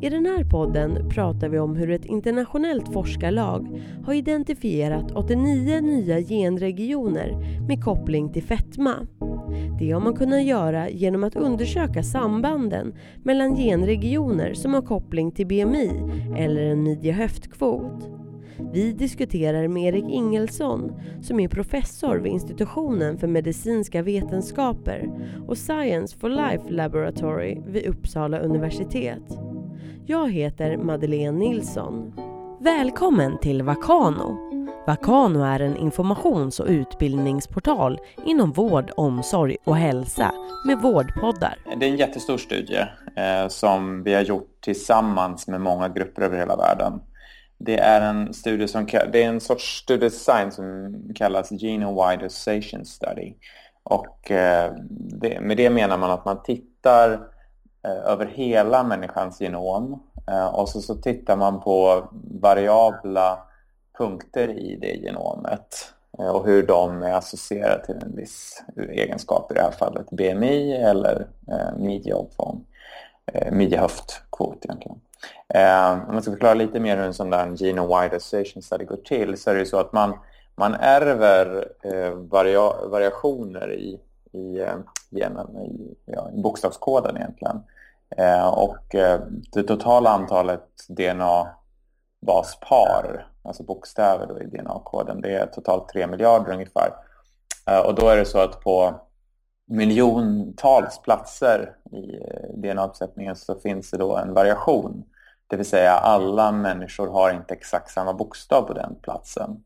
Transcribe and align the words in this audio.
I 0.00 0.08
den 0.08 0.26
här 0.26 0.44
podden 0.44 1.08
pratar 1.08 1.48
vi 1.48 1.58
om 1.58 1.76
hur 1.76 1.90
ett 1.90 2.04
internationellt 2.04 2.92
forskarlag 2.92 3.82
har 4.04 4.14
identifierat 4.14 5.12
89 5.12 5.80
nya 5.80 6.20
genregioner 6.20 7.58
med 7.68 7.84
koppling 7.84 8.32
till 8.32 8.42
fetma. 8.42 9.06
Det 9.78 9.90
har 9.90 10.00
man 10.00 10.14
kunnat 10.14 10.44
göra 10.44 10.90
genom 10.90 11.24
att 11.24 11.36
undersöka 11.36 12.02
sambanden 12.02 12.94
mellan 13.22 13.56
genregioner 13.56 14.54
som 14.54 14.74
har 14.74 14.82
koppling 14.82 15.32
till 15.32 15.46
BMI 15.46 15.90
eller 16.36 16.62
en 16.62 16.82
midjehöftkvot. 16.82 18.10
Vi 18.72 18.92
diskuterar 18.92 19.68
med 19.68 19.94
Erik 19.94 20.08
Ingelsson 20.08 20.92
som 21.22 21.40
är 21.40 21.48
professor 21.48 22.16
vid 22.16 22.32
institutionen 22.32 23.18
för 23.18 23.26
medicinska 23.26 24.02
vetenskaper 24.02 25.08
och 25.46 25.58
Science 25.58 26.18
for 26.18 26.28
Life 26.28 26.70
Laboratory 26.70 27.58
vid 27.66 27.86
Uppsala 27.86 28.38
universitet. 28.38 29.47
Jag 30.10 30.32
heter 30.32 30.76
Madeleine 30.76 31.38
Nilsson. 31.38 32.12
Välkommen 32.60 33.38
till 33.38 33.62
Vakano. 33.62 34.38
Vakano 34.86 35.42
är 35.42 35.60
en 35.60 35.76
informations 35.76 36.60
och 36.60 36.66
utbildningsportal 36.66 37.98
inom 38.24 38.52
vård, 38.52 38.90
omsorg 38.96 39.56
och 39.64 39.76
hälsa 39.76 40.32
med 40.66 40.78
vårdpoddar. 40.78 41.58
Det 41.80 41.86
är 41.86 41.90
en 41.90 41.96
jättestor 41.96 42.38
studie 42.38 42.84
eh, 43.16 43.48
som 43.48 44.02
vi 44.02 44.14
har 44.14 44.22
gjort 44.22 44.60
tillsammans 44.60 45.48
med 45.48 45.60
många 45.60 45.88
grupper 45.88 46.22
över 46.22 46.38
hela 46.38 46.56
världen. 46.56 47.00
Det 47.58 47.78
är 47.78 48.00
en 48.00 48.34
studie 48.34 48.68
som 48.68 48.86
det 48.86 49.22
är 49.22 49.28
en 49.28 49.40
sorts 49.40 49.78
studiedesign 49.78 50.52
som 50.52 50.94
kallas 51.14 51.52
Genome-Wide 51.52 52.26
Association 52.26 52.84
Study. 52.84 53.34
Och 53.82 54.30
eh, 54.30 54.72
det, 54.90 55.40
med 55.40 55.56
det 55.56 55.70
menar 55.70 55.98
man 55.98 56.10
att 56.10 56.24
man 56.24 56.42
tittar 56.42 57.20
Eh, 57.82 58.10
över 58.12 58.26
hela 58.26 58.82
människans 58.82 59.40
genom 59.40 60.02
eh, 60.28 60.46
och 60.46 60.68
så, 60.68 60.80
så 60.80 60.94
tittar 60.94 61.36
man 61.36 61.60
på 61.60 62.08
variabla 62.40 63.38
punkter 63.98 64.48
i 64.48 64.76
det 64.76 64.94
genomet 64.96 65.92
eh, 66.18 66.28
och 66.28 66.46
hur 66.46 66.66
de 66.66 67.02
är 67.02 67.12
associerade 67.12 67.86
till 67.86 67.94
en 67.94 68.16
viss 68.16 68.62
egenskap, 68.76 69.50
i 69.50 69.54
det 69.54 69.62
här 69.62 69.70
fallet 69.70 70.10
BMI 70.10 70.76
eller 70.76 71.26
midjeomfång, 71.76 72.64
midjehöftkvot 73.50 74.64
egentligen. 74.64 75.00
Eh, 75.54 75.92
om 75.92 76.14
man 76.14 76.22
ska 76.22 76.30
förklara 76.30 76.54
lite 76.54 76.80
mer 76.80 76.96
hur 76.96 77.04
en 77.04 77.14
sån 77.14 77.30
där 77.30 77.46
genome-wide 77.46 78.16
association 78.16 78.62
study 78.62 78.84
går 78.84 78.96
till 78.96 79.36
så 79.36 79.50
är 79.50 79.54
det 79.54 79.60
ju 79.60 79.66
så 79.66 79.78
att 79.78 79.92
man, 79.92 80.18
man 80.54 80.74
ärver 80.74 81.68
eh, 81.82 82.10
varia 82.10 82.72
variationer 82.86 83.72
i, 83.72 84.00
i 84.32 84.60
genom 85.10 85.46
genen, 85.46 85.64
i, 85.64 85.96
ja, 86.04 86.30
i 86.30 86.42
bokstavskoden 86.42 87.16
egentligen. 87.16 87.62
Eh, 88.16 88.48
och 88.48 88.94
eh, 88.94 89.20
det 89.52 89.62
totala 89.62 90.10
antalet 90.10 90.68
DNA-baspar, 90.88 91.66
alltså 93.42 93.62
bokstäver 93.62 94.26
då 94.26 94.40
i 94.40 94.46
DNA-koden, 94.46 95.20
det 95.20 95.34
är 95.34 95.46
totalt 95.46 95.88
3 95.88 96.06
miljarder 96.06 96.52
ungefär. 96.52 96.92
Eh, 97.66 97.80
och 97.80 97.94
då 97.94 98.08
är 98.08 98.16
det 98.16 98.24
så 98.24 98.38
att 98.38 98.60
på 98.60 98.94
miljontals 99.66 101.02
platser 101.02 101.76
i 101.92 102.14
eh, 102.14 102.48
DNA-uppsättningen 102.54 103.36
så 103.36 103.60
finns 103.60 103.90
det 103.90 103.96
då 103.96 104.16
en 104.16 104.34
variation. 104.34 105.04
Det 105.46 105.56
vill 105.56 105.66
säga 105.66 105.92
alla 105.92 106.52
människor 106.52 107.08
har 107.08 107.32
inte 107.32 107.54
exakt 107.54 107.90
samma 107.90 108.12
bokstav 108.12 108.62
på 108.62 108.72
den 108.72 108.96
platsen. 109.02 109.64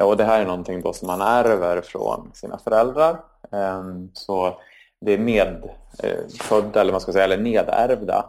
Eh, 0.00 0.06
och 0.06 0.16
det 0.16 0.24
här 0.24 0.40
är 0.40 0.44
någonting 0.46 0.80
då 0.80 0.92
som 0.92 1.06
man 1.06 1.20
ärver 1.20 1.80
från 1.80 2.30
sina 2.34 2.58
föräldrar. 2.58 3.20
Ehm, 3.52 4.10
så 4.12 4.60
det 5.00 5.12
är 5.12 5.18
medfödda, 5.18 6.78
eh, 6.78 6.80
eller 6.80 6.92
man 6.92 7.00
ska 7.00 7.12
säga, 7.12 7.24
eller 7.24 7.38
nedärvda 7.38 8.24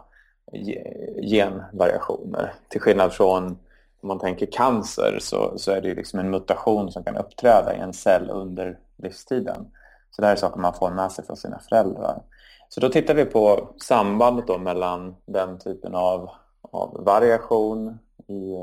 genvariationer. 1.22 2.54
Till 2.68 2.80
skillnad 2.80 3.12
från 3.12 3.58
om 4.02 4.08
man 4.08 4.18
tänker 4.18 4.46
cancer 4.46 5.18
så, 5.20 5.58
så 5.58 5.70
är 5.70 5.80
det 5.80 5.94
liksom 5.94 6.18
en 6.18 6.30
mutation 6.30 6.92
som 6.92 7.04
kan 7.04 7.16
uppträda 7.16 7.76
i 7.76 7.78
en 7.78 7.92
cell 7.92 8.30
under 8.30 8.78
livstiden. 8.96 9.66
Så 10.10 10.22
det 10.22 10.26
här 10.26 10.34
är 10.34 10.38
saker 10.38 10.60
man 10.60 10.74
får 10.74 10.90
med 10.90 11.12
sig 11.12 11.24
från 11.24 11.36
sina 11.36 11.58
föräldrar. 11.58 12.22
Så 12.68 12.80
då 12.80 12.88
tittar 12.88 13.14
vi 13.14 13.24
på 13.24 13.68
sambandet 13.82 14.46
då 14.46 14.58
mellan 14.58 15.16
den 15.26 15.58
typen 15.58 15.94
av, 15.94 16.30
av 16.62 17.04
variation 17.04 17.98
i 18.26 18.54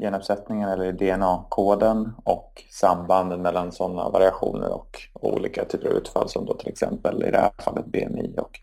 genuppsättningen 0.00 0.68
eller 0.68 0.92
DNA-koden 0.92 2.12
och 2.24 2.62
sambanden 2.70 3.42
mellan 3.42 3.72
sådana 3.72 4.08
variationer 4.08 4.72
och 4.72 4.96
olika 5.12 5.64
typer 5.64 5.88
av 5.88 5.94
utfall 5.94 6.28
som 6.28 6.46
då 6.46 6.54
till 6.54 6.68
exempel 6.68 7.22
i 7.22 7.30
det 7.30 7.38
här 7.38 7.50
fallet 7.58 7.86
BMI 7.86 8.34
och 8.38 8.60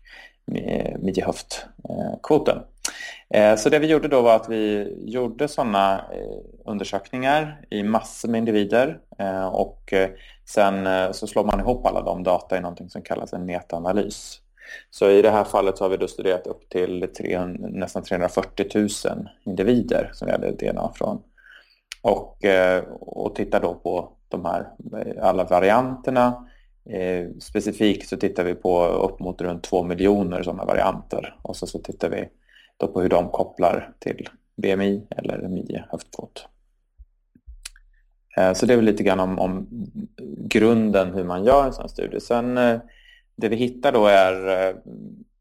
midjehöftkvoten. 0.98 2.58
Eh, 3.30 3.56
så 3.56 3.68
det 3.68 3.78
vi 3.78 3.86
gjorde 3.86 4.08
då 4.08 4.22
var 4.22 4.36
att 4.36 4.48
vi 4.48 4.94
gjorde 5.06 5.48
sådana 5.48 5.98
eh, 5.98 6.38
undersökningar 6.64 7.60
i 7.70 7.82
massor 7.82 8.28
med 8.28 8.38
individer 8.38 8.98
eh, 9.18 9.46
och 9.46 9.92
sen 10.44 10.88
så 11.14 11.26
slår 11.26 11.44
man 11.44 11.60
ihop 11.60 11.86
alla 11.86 12.02
de 12.02 12.22
data 12.22 12.58
i 12.58 12.60
någonting 12.60 12.90
som 12.90 13.02
kallas 13.02 13.32
en 13.32 13.46
metaanalys. 13.46 14.40
Så 14.90 15.10
i 15.10 15.22
det 15.22 15.30
här 15.30 15.44
fallet 15.44 15.78
så 15.78 15.84
har 15.84 15.88
vi 15.88 15.96
då 15.96 16.08
studerat 16.08 16.46
upp 16.46 16.68
till 16.68 17.08
300, 17.18 17.68
nästan 17.68 18.02
340 18.02 18.66
000 18.74 18.88
individer 19.44 20.10
som 20.12 20.26
vi 20.26 20.32
hade 20.32 20.50
DNA 20.50 20.92
från. 20.94 21.22
Och, 22.02 22.44
eh, 22.44 22.84
och 23.00 23.34
tittar 23.34 23.60
då 23.60 23.74
på 23.74 24.12
de 24.28 24.44
här 24.44 24.68
eh, 24.96 25.28
alla 25.28 25.44
varianterna. 25.44 26.48
Eh, 26.90 27.28
specifikt 27.40 28.08
så 28.08 28.16
tittar 28.16 28.44
vi 28.44 28.54
på 28.54 28.86
upp 28.86 29.20
mot 29.20 29.40
runt 29.40 29.64
2 29.64 29.82
miljoner 29.82 30.42
sådana 30.42 30.64
varianter 30.64 31.36
och 31.42 31.56
så, 31.56 31.66
så 31.66 31.78
tittar 31.78 32.08
vi 32.08 32.28
då 32.76 32.88
på 32.88 33.00
hur 33.00 33.08
de 33.08 33.28
kopplar 33.28 33.92
till 33.98 34.28
BMI 34.56 35.06
eller 35.10 35.48
MI 35.48 35.82
höftkvot. 35.90 36.48
Så 38.54 38.66
det 38.66 38.72
är 38.72 38.76
väl 38.76 38.84
lite 38.84 39.02
grann 39.02 39.20
om, 39.20 39.38
om, 39.38 39.68
grunden 40.38 41.14
hur 41.14 41.24
man 41.24 41.44
gör 41.44 41.66
en 41.66 41.72
sån 41.72 41.88
studie. 41.88 42.20
Sen 42.20 42.58
eh, 42.58 42.80
det 43.36 43.48
vi 43.48 43.56
hittar 43.56 43.92
då 43.92 44.06
är 44.06 44.68
eh, 44.68 44.76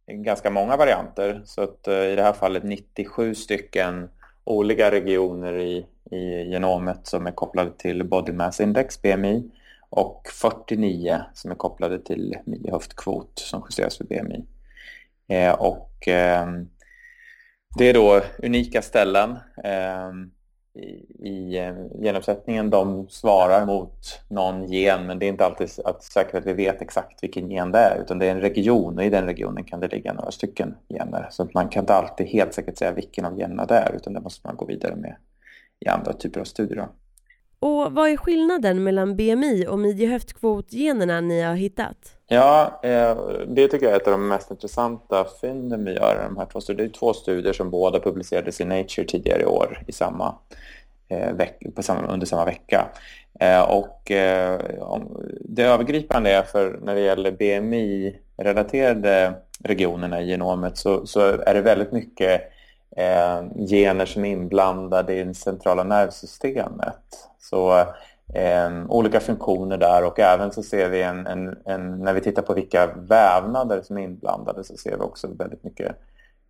ganska 0.07 0.49
många 0.49 0.77
varianter. 0.77 1.41
Så 1.45 1.61
att 1.61 1.87
eh, 1.87 2.05
i 2.05 2.15
det 2.15 2.23
här 2.23 2.33
fallet 2.33 2.63
97 2.63 3.35
stycken 3.35 4.09
olika 4.43 4.91
regioner 4.91 5.59
i, 5.59 5.85
i 6.11 6.51
genomet 6.51 7.07
som 7.07 7.27
är 7.27 7.31
kopplade 7.31 7.71
till 7.77 8.03
Body 8.03 8.31
Mass 8.31 8.59
Index, 8.59 9.01
BMI, 9.01 9.51
och 9.89 10.27
49 10.41 11.21
som 11.33 11.51
är 11.51 11.55
kopplade 11.55 11.99
till 11.99 12.37
midjehöftkvot 12.45 13.39
som 13.39 13.63
justeras 13.69 13.97
för 13.97 14.05
BMI. 14.05 14.45
Eh, 15.27 15.53
och 15.53 16.07
ehm, 16.07 16.69
det 17.77 17.89
är 17.89 17.93
då 17.93 18.21
unika 18.43 18.81
ställen 18.81 19.37
ehm, 19.63 20.31
i, 20.75 21.06
i 21.29 21.57
eh, 21.57 21.75
genuppsättningen. 22.01 22.69
De 22.69 23.07
svarar 23.09 23.66
mot 23.66 24.22
någon 24.28 24.72
gen 24.72 25.06
men 25.06 25.19
det 25.19 25.25
är 25.25 25.28
inte 25.28 25.45
alltid 25.45 25.69
att 25.85 26.03
säkert 26.03 26.35
att 26.35 26.45
vi 26.45 26.53
vet 26.53 26.81
exakt 26.81 27.23
vilken 27.23 27.51
gen 27.51 27.72
det 27.72 27.79
är 27.79 28.01
utan 28.01 28.19
det 28.19 28.25
är 28.25 28.31
en 28.31 28.41
region 28.41 28.97
och 28.97 29.03
i 29.03 29.09
den 29.09 29.25
regionen 29.25 29.63
kan 29.63 29.79
det 29.79 29.88
ligga 29.88 30.13
några 30.13 30.31
stycken 30.31 30.75
gener. 30.89 31.28
Så 31.31 31.47
man 31.53 31.69
kan 31.69 31.83
inte 31.83 31.94
alltid 31.94 32.28
helt 32.28 32.53
säkert 32.53 32.78
säga 32.78 32.91
vilken 32.91 33.25
av 33.25 33.38
generna 33.38 33.66
det 33.66 33.75
är 33.75 33.95
utan 33.95 34.13
det 34.13 34.22
måste 34.22 34.47
man 34.47 34.56
gå 34.56 34.66
vidare 34.66 34.95
med 34.95 35.16
i 35.79 35.88
andra 35.88 36.13
typer 36.13 36.39
av 36.39 36.45
studier. 36.45 36.88
Och 37.63 37.94
vad 37.94 38.09
är 38.09 38.18
skillnaden 38.18 38.84
mellan 38.84 39.16
BMI 39.16 39.68
och 39.68 39.79
midje-höftkvotgenerna 39.79 41.22
ni 41.22 41.41
har 41.41 41.56
hittat? 41.56 41.97
Ja, 42.28 42.79
eh, 42.84 43.18
det 43.47 43.68
tycker 43.68 43.85
jag 43.85 43.94
är 43.94 44.00
ett 44.00 44.07
av 44.07 44.12
de 44.12 44.28
mest 44.28 44.51
intressanta 44.51 45.25
fynden 45.41 45.85
vi 45.85 45.94
gör 45.94 46.25
de 46.29 46.38
här 46.38 46.46
två 46.46 46.62
studier. 46.62 46.88
Det 46.88 46.91
är 46.91 47.00
två 47.00 47.13
studier 47.13 47.53
som 47.53 47.69
båda 47.69 48.00
publicerades 48.00 48.62
i 48.62 48.66
Nature 48.66 49.06
tidigare 49.07 49.41
i 49.41 49.46
år 49.46 49.84
i 49.88 49.91
samma, 49.91 50.35
eh, 51.07 51.29
på 51.75 51.84
samma, 51.84 52.07
under 52.07 52.25
samma 52.25 52.46
vecka. 52.46 52.88
Eh, 53.40 53.62
och 53.62 54.12
det 55.40 55.63
övergripande 55.63 56.31
är 56.31 56.44
för 56.44 56.80
när 56.84 56.95
det 56.95 57.01
gäller 57.01 57.31
BMI-relaterade 57.31 59.34
regionerna 59.59 60.22
i 60.22 60.30
genomet 60.30 60.78
så, 60.78 61.06
så 61.06 61.19
är 61.19 61.53
det 61.53 61.62
väldigt 61.62 61.91
mycket 61.91 62.41
gener 63.69 64.06
som 64.06 64.25
är 64.25 64.31
inblandade 64.31 65.16
i 65.16 65.24
det 65.24 65.33
centrala 65.33 65.83
nervsystemet. 65.83 67.32
Så 67.44 67.80
eh, 68.34 68.86
olika 68.90 69.19
funktioner 69.19 69.78
där 69.78 70.06
och 70.06 70.19
även 70.19 70.51
så 70.51 70.63
ser 70.63 70.90
vi 70.90 71.01
en, 71.01 71.28
en, 71.28 71.57
en, 71.66 72.00
när 72.00 72.13
vi 72.13 72.22
tittar 72.22 72.42
på 72.42 72.54
vilka 72.54 72.94
vävnader 72.95 73.81
som 73.81 73.98
är 73.98 74.01
inblandade 74.01 74.63
så 74.63 74.78
ser 74.78 74.98
vi 74.98 75.04
också 75.04 75.28
väldigt 75.28 75.63
mycket 75.63 75.95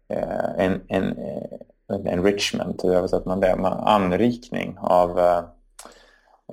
eh, 0.08 0.66
en, 0.66 0.82
en, 0.88 1.18
eh, 1.18 1.60
en 1.88 2.08
enrichment, 2.08 2.84
hur 2.84 2.94
översätter 2.94 3.28
man 3.28 3.40
det? 3.40 3.56
Man, 3.56 3.74
anrikning 3.74 4.78
av, 4.80 5.20
eh, 5.20 5.44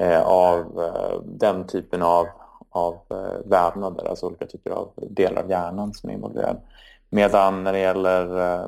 eh 0.01 0.23
av 0.23 0.59
eh, 0.59 1.23
den 1.25 1.67
typen 1.67 2.03
av, 2.03 2.27
av 2.71 3.01
vävnader, 3.45 4.05
alltså 4.05 4.27
olika 4.27 4.47
typer 4.47 4.71
av 4.71 4.93
delar 4.97 5.43
av 5.43 5.51
hjärnan 5.51 5.95
som 5.95 6.11
är 6.11 6.15
involverad. 6.15 6.57
Medan 7.11 7.65
när 7.65 7.73
det 7.73 7.79
gäller 7.79 8.39
eh 8.39 8.67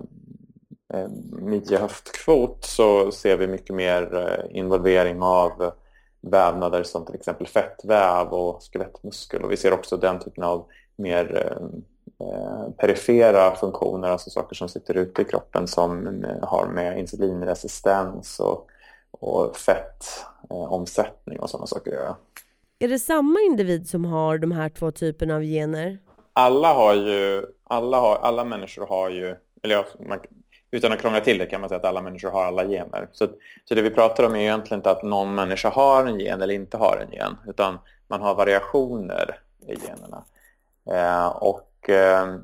midjehöftkvot 1.30 2.64
så 2.64 3.12
ser 3.12 3.36
vi 3.36 3.46
mycket 3.46 3.74
mer 3.74 4.36
involvering 4.50 5.22
av 5.22 5.72
vävnader 6.20 6.82
som 6.82 7.06
till 7.06 7.14
exempel 7.14 7.46
fettväv 7.46 8.28
och 8.28 8.62
skelettmuskel. 8.62 9.42
Och 9.42 9.52
vi 9.52 9.56
ser 9.56 9.72
också 9.72 9.96
den 9.96 10.18
typen 10.18 10.44
av 10.44 10.66
mer 10.96 11.54
eh, 12.20 12.70
perifera 12.76 13.56
funktioner, 13.56 14.08
alltså 14.08 14.30
saker 14.30 14.54
som 14.56 14.68
sitter 14.68 14.94
ute 14.94 15.22
i 15.22 15.24
kroppen 15.24 15.66
som 15.66 16.24
har 16.42 16.66
med 16.66 16.98
insulinresistens 16.98 18.40
och, 18.40 18.66
och 19.10 19.56
fettomsättning 19.56 21.40
och 21.40 21.50
sådana 21.50 21.66
saker 21.66 21.90
att 21.90 21.96
göra. 21.96 22.16
Är 22.78 22.88
det 22.88 22.98
samma 22.98 23.40
individ 23.40 23.88
som 23.88 24.04
har 24.04 24.38
de 24.38 24.52
här 24.52 24.68
två 24.68 24.90
typerna 24.90 25.36
av 25.36 25.42
gener? 25.42 25.98
Alla 26.32 26.74
har 26.74 26.94
ju, 26.94 27.46
alla, 27.64 28.00
har, 28.00 28.16
alla 28.16 28.44
människor 28.44 28.86
har 28.86 29.10
ju, 29.10 29.36
eller 29.62 29.86
man, 30.08 30.18
utan 30.72 30.92
att 30.92 31.00
krångla 31.00 31.20
till 31.20 31.38
det 31.38 31.46
kan 31.46 31.60
man 31.60 31.68
säga 31.68 31.78
att 31.78 31.84
alla 31.84 32.02
människor 32.02 32.30
har 32.30 32.44
alla 32.44 32.64
gener. 32.64 33.08
Så, 33.12 33.28
så 33.64 33.74
det 33.74 33.82
vi 33.82 33.90
pratar 33.90 34.24
om 34.24 34.34
är 34.34 34.40
egentligen 34.40 34.78
inte 34.78 34.90
att 34.90 35.02
någon 35.02 35.34
människa 35.34 35.68
har 35.68 36.06
en 36.06 36.20
gen 36.20 36.42
eller 36.42 36.54
inte 36.54 36.76
har 36.76 37.06
en 37.06 37.12
gen, 37.12 37.36
utan 37.46 37.78
man 38.08 38.20
har 38.20 38.34
variationer 38.34 39.38
i 39.66 39.74
generna. 39.86 40.24
Eh, 40.90 41.26
och 41.26 41.90
eh, 41.90 42.34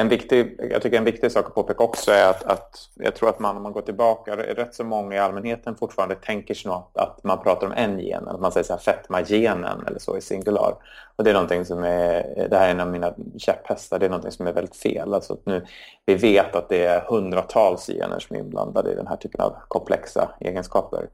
en 0.00 0.08
viktig, 0.08 0.56
jag 0.70 0.82
tycker 0.82 0.98
en 0.98 1.04
viktig 1.04 1.32
sak 1.32 1.46
att 1.46 1.54
påpeka 1.54 1.84
också 1.84 2.10
är 2.10 2.30
att, 2.30 2.44
att 2.44 2.88
jag 2.94 3.14
tror 3.14 3.28
att 3.28 3.38
man 3.38 3.56
om 3.56 3.62
man 3.62 3.72
går 3.72 3.80
tillbaka, 3.80 4.36
rätt 4.36 4.74
så 4.74 4.84
många 4.84 5.16
i 5.16 5.18
allmänheten 5.18 5.76
fortfarande 5.76 6.14
tänker 6.14 6.54
sig 6.54 6.72
att, 6.72 6.96
att 6.96 7.24
man 7.24 7.42
pratar 7.42 7.66
om 7.66 7.72
en 7.72 7.98
gen, 7.98 8.28
att 8.28 8.40
man 8.40 8.52
säger 8.52 8.64
så 8.64 8.72
här 8.72 8.80
fetma-genen 8.80 9.86
eller 9.86 9.98
så 9.98 10.16
i 10.16 10.20
singular. 10.20 10.74
Och 11.16 11.24
det 11.24 11.30
är 11.30 11.34
någonting 11.34 11.64
som 11.64 11.84
är, 11.84 12.46
det 12.50 12.58
här 12.58 12.66
är 12.66 12.70
en 12.70 12.80
av 12.80 12.88
mina 12.88 13.14
käpphästar, 13.38 13.98
det 13.98 14.06
är 14.06 14.10
någonting 14.10 14.32
som 14.32 14.46
är 14.46 14.52
väldigt 14.52 14.76
fel. 14.76 15.14
Alltså 15.14 15.32
att 15.32 15.46
nu, 15.46 15.66
vi 16.06 16.14
vet 16.14 16.56
att 16.56 16.68
det 16.68 16.84
är 16.84 17.00
hundratals 17.00 17.86
gener 17.86 18.18
som 18.18 18.36
är 18.36 18.40
inblandade 18.40 18.92
i 18.92 18.94
den 18.94 19.06
här 19.06 19.16
typen 19.16 19.40
av 19.40 19.56
komplexa 19.68 20.30
egenskaper. 20.40 21.08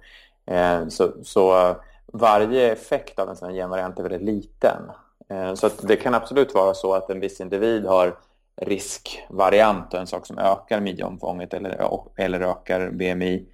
Eh, 0.47 0.89
så, 0.89 1.13
så 1.23 1.75
varje 2.07 2.73
effekt 2.73 3.19
av 3.19 3.29
en 3.29 3.37
sån 3.37 3.49
här 3.49 3.57
genvariant 3.57 3.99
är 3.99 4.03
väldigt 4.03 4.23
liten. 4.23 4.83
Eh, 5.29 5.55
så 5.55 5.71
det 5.81 5.97
kan 5.97 6.15
absolut 6.15 6.55
vara 6.55 6.75
så 6.75 6.95
att 6.95 7.11
en 7.11 7.21
viss 7.21 7.41
individ 7.41 7.87
har 7.87 8.17
riskvariant, 8.57 9.95
och 9.95 10.01
en 10.01 10.07
sak 10.07 10.27
som 10.27 10.39
ökar 10.39 10.81
midjeomfånget 10.81 11.55
eller, 11.55 12.01
eller 12.17 12.41
ökar 12.41 12.91
BMI. 12.91 13.47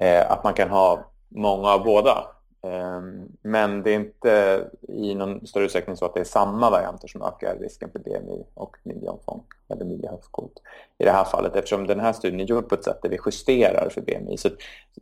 Eh, 0.00 0.30
att 0.30 0.44
man 0.44 0.54
kan 0.54 0.70
ha 0.70 1.10
många 1.28 1.68
av 1.68 1.84
båda. 1.84 2.26
Ehm, 2.66 3.28
men 3.42 3.82
det 3.82 3.90
är 3.90 3.94
inte 3.94 4.64
i 4.88 5.14
någon 5.14 5.46
större 5.46 5.64
utsträckning 5.64 5.96
så 5.96 6.04
att 6.04 6.14
det 6.14 6.20
är 6.20 6.24
samma 6.24 6.70
varianter 6.70 7.08
som 7.08 7.22
ökar 7.22 7.56
risken 7.60 7.90
för 7.90 7.98
BMI 7.98 8.44
och 8.54 8.76
midjeomfång 8.82 9.42
eller 9.68 9.84
midjehöftkot 9.84 10.52
i 10.98 11.04
det 11.04 11.10
här 11.10 11.24
fallet 11.24 11.56
eftersom 11.56 11.86
den 11.86 12.00
här 12.00 12.12
studien 12.12 12.40
är 12.40 12.44
gjord 12.44 12.68
på 12.68 12.74
ett 12.74 12.84
sätt 12.84 13.02
där 13.02 13.08
vi 13.08 13.18
justerar 13.26 13.88
för 13.88 14.00
BMI. 14.00 14.36
Så 14.36 14.48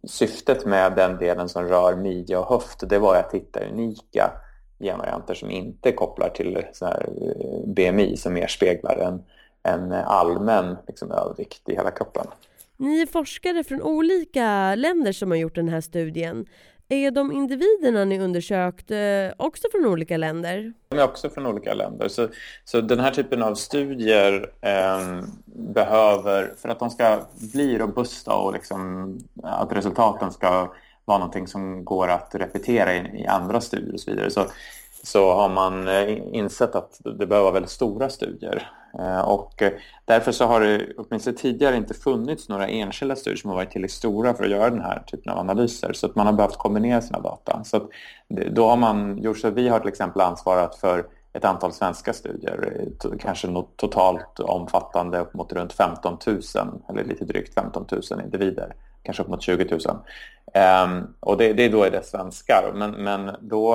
syftet 0.04 0.66
med 0.66 0.92
den 0.92 1.18
delen 1.18 1.48
som 1.48 1.64
rör 1.64 1.96
midje 1.96 2.36
och 2.36 2.48
höft 2.48 2.88
det 2.88 2.98
var 2.98 3.16
att 3.16 3.34
hitta 3.34 3.60
unika 3.64 4.30
genvarianter 4.80 5.34
som 5.34 5.50
inte 5.50 5.92
kopplar 5.92 6.28
till 6.28 6.64
så 6.72 6.86
här 6.86 7.08
eh, 7.22 7.66
BMI 7.66 8.16
som 8.16 8.32
mer 8.32 8.46
speglar 8.46 8.96
en, 8.96 9.22
en 9.62 9.92
allmän 9.92 10.76
liksom, 10.88 11.10
övervikt 11.10 11.68
i 11.68 11.74
hela 11.74 11.90
kroppen. 11.90 12.26
Ni 12.76 13.00
är 13.00 13.06
forskare 13.06 13.64
från 13.64 13.82
olika 13.82 14.74
länder 14.74 15.12
som 15.12 15.30
har 15.30 15.38
gjort 15.38 15.54
den 15.54 15.68
här 15.68 15.80
studien. 15.80 16.46
Är 16.88 17.10
de 17.10 17.32
individerna 17.32 18.04
ni 18.04 18.20
undersökt 18.20 18.90
eh, 18.90 18.98
också 19.36 19.68
från 19.72 19.86
olika 19.86 20.16
länder? 20.16 20.72
De 20.88 20.98
är 20.98 21.04
också 21.04 21.30
från 21.30 21.46
olika 21.46 21.74
länder. 21.74 22.08
Så, 22.08 22.28
så 22.64 22.80
den 22.80 23.00
här 23.00 23.10
typen 23.10 23.42
av 23.42 23.54
studier 23.54 24.52
eh, 24.60 25.24
behöver, 25.44 26.54
för 26.56 26.68
att 26.68 26.78
de 26.78 26.90
ska 26.90 27.20
bli 27.52 27.78
robusta 27.78 28.34
och 28.34 28.52
liksom, 28.52 29.18
att 29.42 29.72
resultaten 29.72 30.32
ska 30.32 30.72
vara 31.04 31.18
någonting 31.18 31.46
som 31.46 31.84
går 31.84 32.08
att 32.08 32.34
repetera 32.34 32.94
i, 32.94 33.22
i 33.22 33.26
andra 33.26 33.60
studier 33.60 33.94
och 33.94 34.00
så 34.00 34.10
vidare, 34.10 34.30
så, 34.30 34.46
så 35.02 35.32
har 35.32 35.48
man 35.48 35.88
eh, 35.88 36.18
insett 36.32 36.74
att 36.74 37.00
det 37.04 37.26
behöver 37.26 37.42
vara 37.42 37.52
väldigt 37.52 37.70
stora 37.70 38.08
studier. 38.08 38.70
Eh, 38.98 39.20
och 39.20 39.62
eh, 39.62 39.72
därför 40.04 40.32
så 40.32 40.44
har 40.44 40.60
det 40.60 40.86
åtminstone 40.96 41.36
tidigare 41.36 41.76
inte 41.76 41.94
funnits 41.94 42.48
några 42.48 42.68
enskilda 42.68 43.16
studier 43.16 43.36
som 43.36 43.50
har 43.50 43.56
varit 43.56 43.70
tillräckligt 43.70 43.98
stora 43.98 44.34
för 44.34 44.44
att 44.44 44.50
göra 44.50 44.70
den 44.70 44.80
här 44.80 45.02
typen 45.06 45.32
av 45.32 45.38
analyser. 45.38 45.92
Så 45.92 46.06
att 46.06 46.14
man 46.14 46.26
har 46.26 46.32
behövt 46.32 46.56
kombinera 46.56 47.02
sina 47.02 47.20
data. 47.20 47.64
Så 47.64 47.88
då 48.50 48.68
har 48.68 48.76
man 48.76 49.18
gjort 49.18 49.38
så 49.38 49.48
att 49.48 49.54
vi 49.54 49.68
har 49.68 49.80
till 49.80 49.88
exempel 49.88 50.20
ansvarat 50.20 50.76
för 50.76 51.06
ett 51.32 51.44
antal 51.44 51.72
svenska 51.72 52.12
studier, 52.12 52.84
kanske 53.20 53.48
något 53.48 53.76
totalt 53.76 54.40
omfattande 54.40 55.18
upp 55.18 55.34
mot 55.34 55.52
runt 55.52 55.72
15 55.72 56.18
000 56.26 56.40
eller 56.88 57.04
lite 57.04 57.24
drygt 57.24 57.54
15 57.54 57.86
000 57.90 58.20
individer, 58.24 58.74
kanske 59.02 59.22
upp 59.22 59.28
mot 59.28 59.42
20 59.42 59.64
000. 59.64 59.80
Um, 60.84 61.14
och 61.20 61.36
det, 61.36 61.52
det 61.52 61.68
då 61.68 61.82
är 61.82 61.90
det 61.90 62.06
svenskar, 62.06 62.72
men, 62.74 62.90
men 62.90 63.36
då 63.40 63.74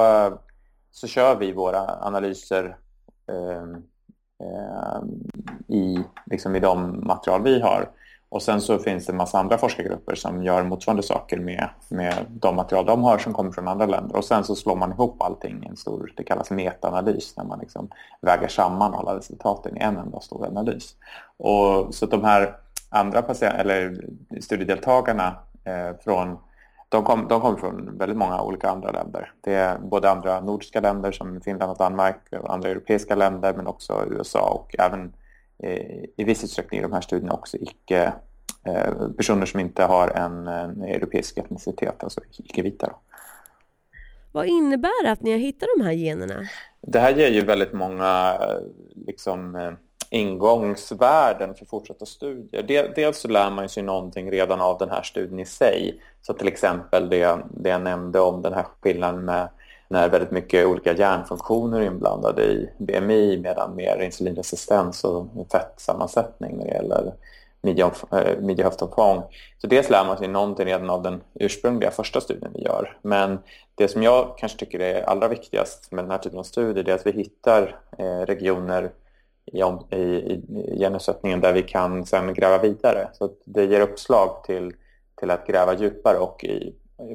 så 0.96 1.08
kör 1.08 1.36
vi 1.36 1.52
våra 1.52 1.80
analyser 2.02 2.78
Eh, 4.40 5.04
i, 5.68 6.04
liksom 6.26 6.56
i 6.56 6.60
de 6.60 7.08
material 7.08 7.44
vi 7.44 7.62
har. 7.62 7.90
Och 8.30 8.42
sen 8.42 8.62
så 8.62 8.80
finns 8.80 9.06
det 9.06 9.12
en 9.12 9.18
massa 9.18 9.40
andra 9.40 9.58
forskargrupper 9.58 10.16
som 10.16 10.44
gör 10.44 10.64
motsvarande 10.64 11.04
saker 11.04 11.38
med, 11.38 11.70
med 11.90 12.26
de 12.30 12.56
material 12.56 12.86
de 12.86 13.04
har 13.04 13.18
som 13.18 13.34
kommer 13.34 13.52
från 13.52 13.68
andra 13.68 13.86
länder. 13.86 14.16
Och 14.16 14.26
sen 14.26 14.44
så 14.44 14.56
slår 14.56 14.76
man 14.76 14.92
ihop 14.92 15.22
allting 15.22 15.64
i 15.64 15.68
en 15.68 15.78
stor, 15.78 16.14
det 16.18 16.24
kallas 16.24 16.52
metaanalys, 16.52 17.38
när 17.38 17.44
man 17.44 17.60
liksom 17.60 17.90
väger 18.22 18.48
samman 18.48 18.94
alla 18.94 19.16
resultaten 19.16 19.78
i 19.78 19.80
en 19.80 19.98
enda 19.98 20.20
stor 20.20 20.46
analys. 20.46 20.96
Och 21.38 21.96
så 21.96 22.06
de 22.06 22.24
här 22.24 22.58
andra 22.90 23.22
patient, 23.22 23.56
eller 23.56 24.06
studiedeltagarna 24.42 25.36
eh, 25.64 25.98
från 26.04 26.38
de, 26.90 27.04
kom, 27.04 27.28
de 27.28 27.42
kommer 27.42 27.58
från 27.58 27.98
väldigt 27.98 28.18
många 28.18 28.42
olika 28.42 28.70
andra 28.70 28.92
länder. 28.92 29.32
Det 29.42 29.54
är 29.54 29.78
både 29.78 30.10
andra 30.10 30.42
nordiska 30.42 30.82
länder 30.82 31.12
som 31.12 31.42
Finland 31.42 31.72
och 31.72 31.78
Danmark, 31.78 32.18
och 32.42 32.54
andra 32.54 32.70
europeiska 32.70 33.16
länder 33.16 33.54
men 33.54 33.68
också 33.68 34.06
USA 34.12 34.50
och 34.50 34.76
även 34.80 35.14
eh, 35.60 36.04
i 36.18 36.24
viss 36.24 36.44
utsträckning 36.44 36.80
i 36.80 36.84
de 36.84 36.94
här 36.94 37.02
studierna 37.02 37.34
också 37.34 37.58
icke, 37.58 38.14
eh, 38.64 39.10
personer 39.18 39.46
som 39.46 39.60
inte 39.60 39.84
har 39.84 40.08
en, 40.08 40.48
en 40.48 40.84
europeisk 40.84 41.38
etnicitet, 41.38 42.04
alltså 42.04 42.22
icke-vita. 42.38 42.94
Vad 44.32 44.46
innebär 44.46 45.04
det 45.04 45.12
att 45.12 45.22
ni 45.22 45.32
har 45.32 45.40
hittat 45.40 45.70
de 45.78 45.84
här 45.84 45.92
generna? 45.92 46.48
Det 46.82 47.00
här 47.00 47.12
ger 47.12 47.30
ju 47.30 47.42
väldigt 47.42 47.74
många 47.74 48.40
liksom, 48.96 49.56
eh, 49.56 49.72
ingångsvärden 50.10 51.56
för 51.56 51.66
fortsatta 51.66 52.06
studier. 52.06 52.94
Dels 52.96 53.20
så 53.20 53.28
lär 53.28 53.50
man 53.50 53.70
sig 53.70 53.84
någonting 53.84 54.32
redan 54.32 54.62
av 54.62 54.78
den 54.78 54.90
här 54.90 55.02
studien 55.02 55.40
i 55.40 55.46
sig. 55.46 56.02
Så 56.22 56.34
till 56.34 56.48
exempel 56.48 57.10
det, 57.10 57.38
det 57.50 57.70
jag 57.70 57.82
nämnde 57.82 58.20
om 58.20 58.42
den 58.42 58.54
här 58.54 58.66
skillnaden 58.82 59.26
med 59.26 59.50
när 59.88 60.10
väldigt 60.10 60.32
mycket 60.32 60.66
olika 60.66 60.94
hjärnfunktioner 60.94 61.82
är 61.82 61.86
inblandade 61.86 62.44
i 62.44 62.70
BMI 62.78 63.38
medan 63.38 63.76
mer 63.76 64.02
insulinresistens 64.02 65.04
och 65.04 65.28
fettsammansättning 65.52 66.58
när 66.58 66.66
det 66.66 66.74
gäller 66.74 67.14
midjehöftomfång. 68.42 69.18
Eh, 69.18 69.24
så 69.58 69.68
dels 69.68 69.90
lär 69.90 70.06
man 70.06 70.18
sig 70.18 70.28
någonting 70.28 70.66
redan 70.66 70.90
av 70.90 71.02
den 71.02 71.22
ursprungliga 71.34 71.92
första 71.92 72.22
studien 72.22 72.52
vi 72.54 72.64
gör. 72.64 72.98
Men 73.02 73.40
det 73.76 73.88
som 73.88 74.04
jag 74.04 74.38
kanske 74.38 74.58
tycker 74.58 74.80
är 74.80 75.04
allra 75.04 75.28
viktigast 75.28 75.92
med 75.92 76.04
den 76.04 76.12
här 76.12 76.18
typen 76.18 76.40
av 76.40 76.44
studier 76.44 76.90
är 76.90 76.94
att 76.94 77.08
vi 77.08 77.12
hittar 77.12 77.80
eh, 77.98 78.26
regioner 78.26 78.92
i, 79.46 79.60
i, 79.60 80.34
i 81.24 81.36
där 81.36 81.54
vi 81.54 81.64
kan 81.64 82.06
sen 82.06 82.34
gräva 82.34 82.58
vidare. 82.58 83.08
Så 83.14 83.30
det 83.46 83.66
ger 83.66 83.82
uppslag 83.82 84.44
till, 84.44 84.74
till 85.20 85.32
att 85.32 85.48
gräva 85.48 85.76
djupare 85.76 86.18
och 86.18 86.44
i, 86.44 86.74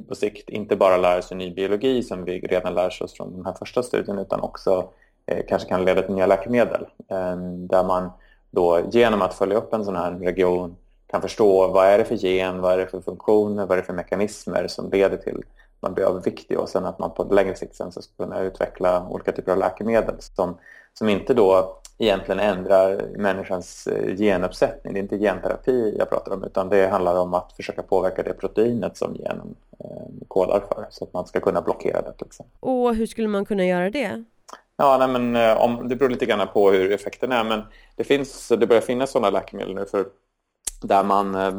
på 0.08 0.14
sikt 0.14 0.49
inte 0.49 0.76
bara 0.76 0.96
lära 0.96 1.22
sig 1.22 1.37
ny 1.37 1.54
biologi 1.54 2.02
som 2.02 2.25
vi 2.25 2.40
redan 2.40 2.75
lär 2.75 3.02
oss 3.02 3.14
från 3.14 3.37
den 3.37 3.46
här 3.46 3.54
första 3.58 3.82
studien 3.82 4.18
utan 4.18 4.40
också 4.40 4.88
eh, 5.26 5.46
kanske 5.49 5.68
kan 5.68 5.84
leda 5.84 6.02
till 6.02 6.14
nya 6.14 6.26
läkemedel. 6.26 6.87
Eh, 7.08 7.37
där 7.56 7.84
man 7.84 8.10
då 8.50 8.80
genom 8.90 9.22
att 9.22 9.34
följa 9.34 9.56
upp 9.56 9.75
en 9.75 9.84
sån 9.84 9.96
här 9.96 10.12
region 10.12 10.76
kan 11.06 11.22
förstå 11.22 11.68
vad 11.68 11.87
är 11.87 11.99
det 11.99 12.04
för 12.04 12.14
gen, 12.14 12.60
vad 12.60 12.72
är 12.72 12.78
det 12.78 12.87
för 12.87 13.00
funktioner, 13.00 13.66
vad 13.66 13.78
är 13.78 13.82
det 13.82 13.87
för 13.87 13.92
mekanismer 13.92 14.66
som 14.68 14.90
leder 14.90 15.16
till 15.16 15.38
att 15.38 15.82
man 15.82 15.94
blir 15.94 16.04
överviktig 16.04 16.58
och 16.58 16.68
sen 16.68 16.84
att 16.87 16.99
man 16.99 17.10
på 17.10 17.25
längre 17.25 17.56
sikt 17.56 17.76
sen 17.76 17.92
ska 17.92 18.02
kunna 18.16 18.40
utveckla 18.40 19.08
olika 19.08 19.32
typer 19.32 19.52
av 19.52 19.58
läkemedel 19.58 20.14
som, 20.18 20.58
som 20.94 21.08
inte 21.08 21.34
då 21.34 21.79
egentligen 22.00 22.40
ändrar 22.40 23.02
människans 23.16 23.87
eh, 23.87 24.16
genuppsättning. 24.16 24.95
Det 24.95 24.99
är 24.99 25.02
inte 25.02 25.19
genterapi 25.19 25.95
jag 25.99 26.11
pratar 26.11 26.33
om 26.33 26.45
utan 26.45 26.69
det 26.69 26.87
handlar 26.87 27.16
om 27.16 27.35
att 27.35 27.52
försöka 27.52 27.83
påverka 27.83 28.23
det 28.23 28.33
proteinet 28.33 28.97
som 28.97 29.14
genen 29.14 29.54
eh, 29.80 30.26
kodar 30.28 30.61
för 30.61 30.87
så 30.90 31.04
att 31.04 31.12
man 31.12 31.26
ska 31.26 31.40
kunna 31.40 31.62
blockera 31.62 32.02
det. 32.02 32.14
Liksom. 32.19 32.47
Och 32.61 32.95
hur 32.95 33.07
skulle 33.07 33.28
man 33.28 33.45
kunna 33.45 33.64
göra 33.64 33.90
det? 33.90 34.25
Ja, 34.76 34.97
nej, 34.99 35.09
men, 35.09 35.37
eh, 35.37 35.62
om, 35.62 35.88
det 35.88 35.97
beror 35.97 36.11
lite 36.11 36.26
grann 36.26 36.49
på 36.52 36.71
hur 36.71 36.92
effekten 36.92 37.33
är 37.33 37.45
men 37.45 37.62
det, 37.97 38.04
finns, 38.04 38.49
det 38.49 38.66
börjar 38.66 38.83
finnas 38.83 39.11
sådana 39.11 39.30
läkemedel 39.30 39.75
nu 39.75 39.87
för 39.87 40.04
där 40.83 41.04
man 41.04 41.35
eh, 41.35 41.54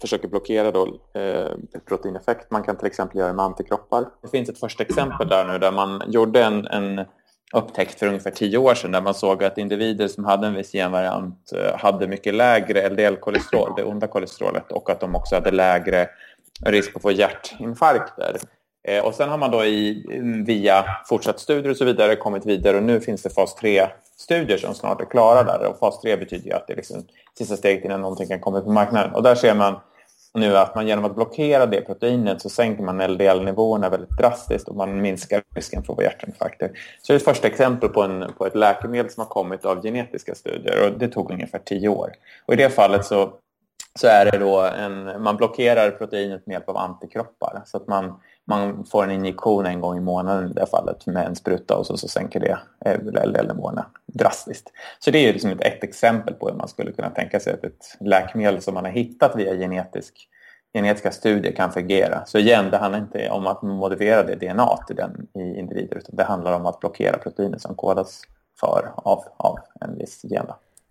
försöker 0.00 0.28
blockera 0.28 0.70
då, 0.70 0.86
eh, 1.14 1.50
proteineffekt. 1.88 2.50
Man 2.50 2.62
kan 2.62 2.76
till 2.76 2.86
exempel 2.86 3.18
göra 3.18 3.32
med 3.32 3.44
antikroppar. 3.44 4.04
Det 4.22 4.28
finns 4.28 4.48
ett 4.48 4.58
första 4.58 4.82
exempel 4.82 5.28
där 5.28 5.44
nu 5.44 5.58
där 5.58 5.72
man 5.72 6.02
gjorde 6.06 6.44
en, 6.44 6.66
en 6.66 7.06
upptäckt 7.52 7.98
för 7.98 8.06
ungefär 8.06 8.30
tio 8.30 8.58
år 8.58 8.74
sedan 8.74 8.92
där 8.92 9.00
man 9.00 9.14
såg 9.14 9.44
att 9.44 9.58
individer 9.58 10.08
som 10.08 10.24
hade 10.24 10.46
en 10.46 10.54
viss 10.54 10.72
genvariant 10.72 11.52
eh, 11.56 11.78
hade 11.78 12.08
mycket 12.08 12.34
lägre 12.34 12.88
LDL-kolesterol, 12.88 13.72
det 13.76 13.84
onda 13.84 14.06
kolesterolet, 14.06 14.72
och 14.72 14.90
att 14.90 15.00
de 15.00 15.14
också 15.14 15.34
hade 15.34 15.50
lägre 15.50 16.08
risk 16.64 16.96
att 16.96 17.02
få 17.02 17.10
hjärtinfarkter 17.10 18.36
eh, 18.88 19.04
och 19.04 19.14
sen 19.14 19.28
har 19.28 19.38
man 19.38 19.50
då 19.50 19.64
i, 19.64 20.06
via 20.46 20.84
fortsatt 21.08 21.40
studier 21.40 21.70
och 21.70 21.76
så 21.76 21.84
vidare 21.84 22.16
kommit 22.16 22.46
vidare 22.46 22.76
och 22.76 22.82
nu 22.82 23.00
finns 23.00 23.22
det 23.22 23.30
fas 23.30 23.56
3-studier 23.62 24.56
som 24.56 24.74
snart 24.74 25.00
är 25.00 25.04
klara 25.04 25.42
där. 25.42 25.66
Och 25.66 25.78
fas 25.78 26.00
3 26.00 26.16
betyder 26.16 26.44
ju 26.44 26.52
att 26.52 26.66
det 26.66 26.72
är 26.72 26.76
liksom 26.76 27.04
sista 27.38 27.56
steget 27.56 27.84
innan 27.84 28.00
någonting 28.00 28.28
kan 28.28 28.40
komma 28.40 28.60
på 28.60 28.72
marknaden. 28.72 29.14
Och 29.14 29.22
där 29.22 29.34
ser 29.34 29.54
man 29.54 29.80
nu 30.34 30.56
att 30.56 30.74
man 30.74 30.86
genom 30.86 31.04
att 31.04 31.14
blockera 31.14 31.66
det 31.66 31.80
proteinet 31.80 32.42
så 32.42 32.48
sänker 32.48 32.82
man 32.82 33.00
LDL-nivåerna 33.00 33.88
väldigt 33.88 34.18
drastiskt 34.18 34.68
och 34.68 34.76
man 34.76 35.00
minskar 35.00 35.42
risken 35.54 35.82
för 35.82 35.92
att 35.92 35.96
få 35.96 36.02
hjärtinfarkter. 36.02 36.70
Så 37.02 37.12
det 37.12 37.16
är 37.16 37.16
ett 37.16 37.24
första 37.24 37.46
exempel 37.46 37.88
på, 37.88 38.02
en, 38.02 38.32
på 38.38 38.46
ett 38.46 38.54
läkemedel 38.54 39.10
som 39.10 39.20
har 39.20 39.28
kommit 39.28 39.64
av 39.64 39.82
genetiska 39.82 40.34
studier 40.34 40.84
och 40.84 40.98
det 40.98 41.08
tog 41.08 41.30
ungefär 41.30 41.58
tio 41.58 41.88
år. 41.88 42.10
Och 42.46 42.54
i 42.54 42.56
det 42.56 42.70
fallet 42.70 43.04
så, 43.04 43.32
så 44.00 44.06
är 44.06 44.30
det 44.30 44.38
då 44.38 44.60
en, 44.60 45.22
man 45.22 45.36
blockerar 45.36 45.90
proteinet 45.90 46.46
med 46.46 46.54
hjälp 46.54 46.68
av 46.68 46.76
antikroppar 46.76 47.62
så 47.66 47.76
att 47.76 47.88
man 47.88 48.20
man 48.44 48.84
får 48.84 49.04
en 49.04 49.10
injektion 49.10 49.66
en 49.66 49.80
gång 49.80 49.98
i 49.98 50.00
månaden 50.00 50.50
i 50.50 50.52
det 50.52 50.66
fallet 50.66 51.06
med 51.06 51.26
en 51.26 51.36
spruta 51.36 51.76
och 51.76 51.86
så, 51.86 51.96
så 51.96 52.08
sänker 52.08 52.40
det 52.40 52.58
LDL-nivåerna 52.98 53.86
drastiskt. 54.06 54.72
Så 54.98 55.10
det 55.10 55.18
är 55.18 55.32
liksom 55.32 55.50
ett, 55.50 55.60
ett, 55.60 55.84
exempel 55.84 56.34
på 56.34 56.48
hur 56.48 56.54
man 56.54 56.68
skulle 56.68 56.92
kunna 56.92 57.10
tänka 57.10 57.40
sig 57.40 57.52
att 57.52 57.64
ett 57.64 57.96
läkemedel 58.00 58.62
som 58.62 58.74
man 58.74 58.84
har 58.84 58.92
hittat 58.92 59.36
via 59.36 59.54
genetisk, 59.54 60.28
genetiska 60.74 61.10
studier 61.10 61.52
kan 61.52 61.72
fungera. 61.72 62.24
Så 62.26 62.38
igen, 62.38 62.70
det 62.70 62.76
handlar 62.76 62.98
inte 62.98 63.30
om 63.30 63.46
att 63.46 63.62
modifiera 63.62 64.22
det 64.22 64.34
DNA 64.34 64.76
till 64.86 64.96
den 64.96 65.26
i 65.34 65.58
individer 65.58 65.96
utan 65.96 66.16
det 66.16 66.24
handlar 66.24 66.52
om 66.52 66.66
att 66.66 66.80
blockera 66.80 67.18
proteiner 67.18 67.58
som 67.58 67.74
kodas 67.74 68.22
för 68.60 68.92
av, 68.96 69.24
av 69.36 69.58
en 69.80 69.98
viss 69.98 70.24
gen. 70.24 70.46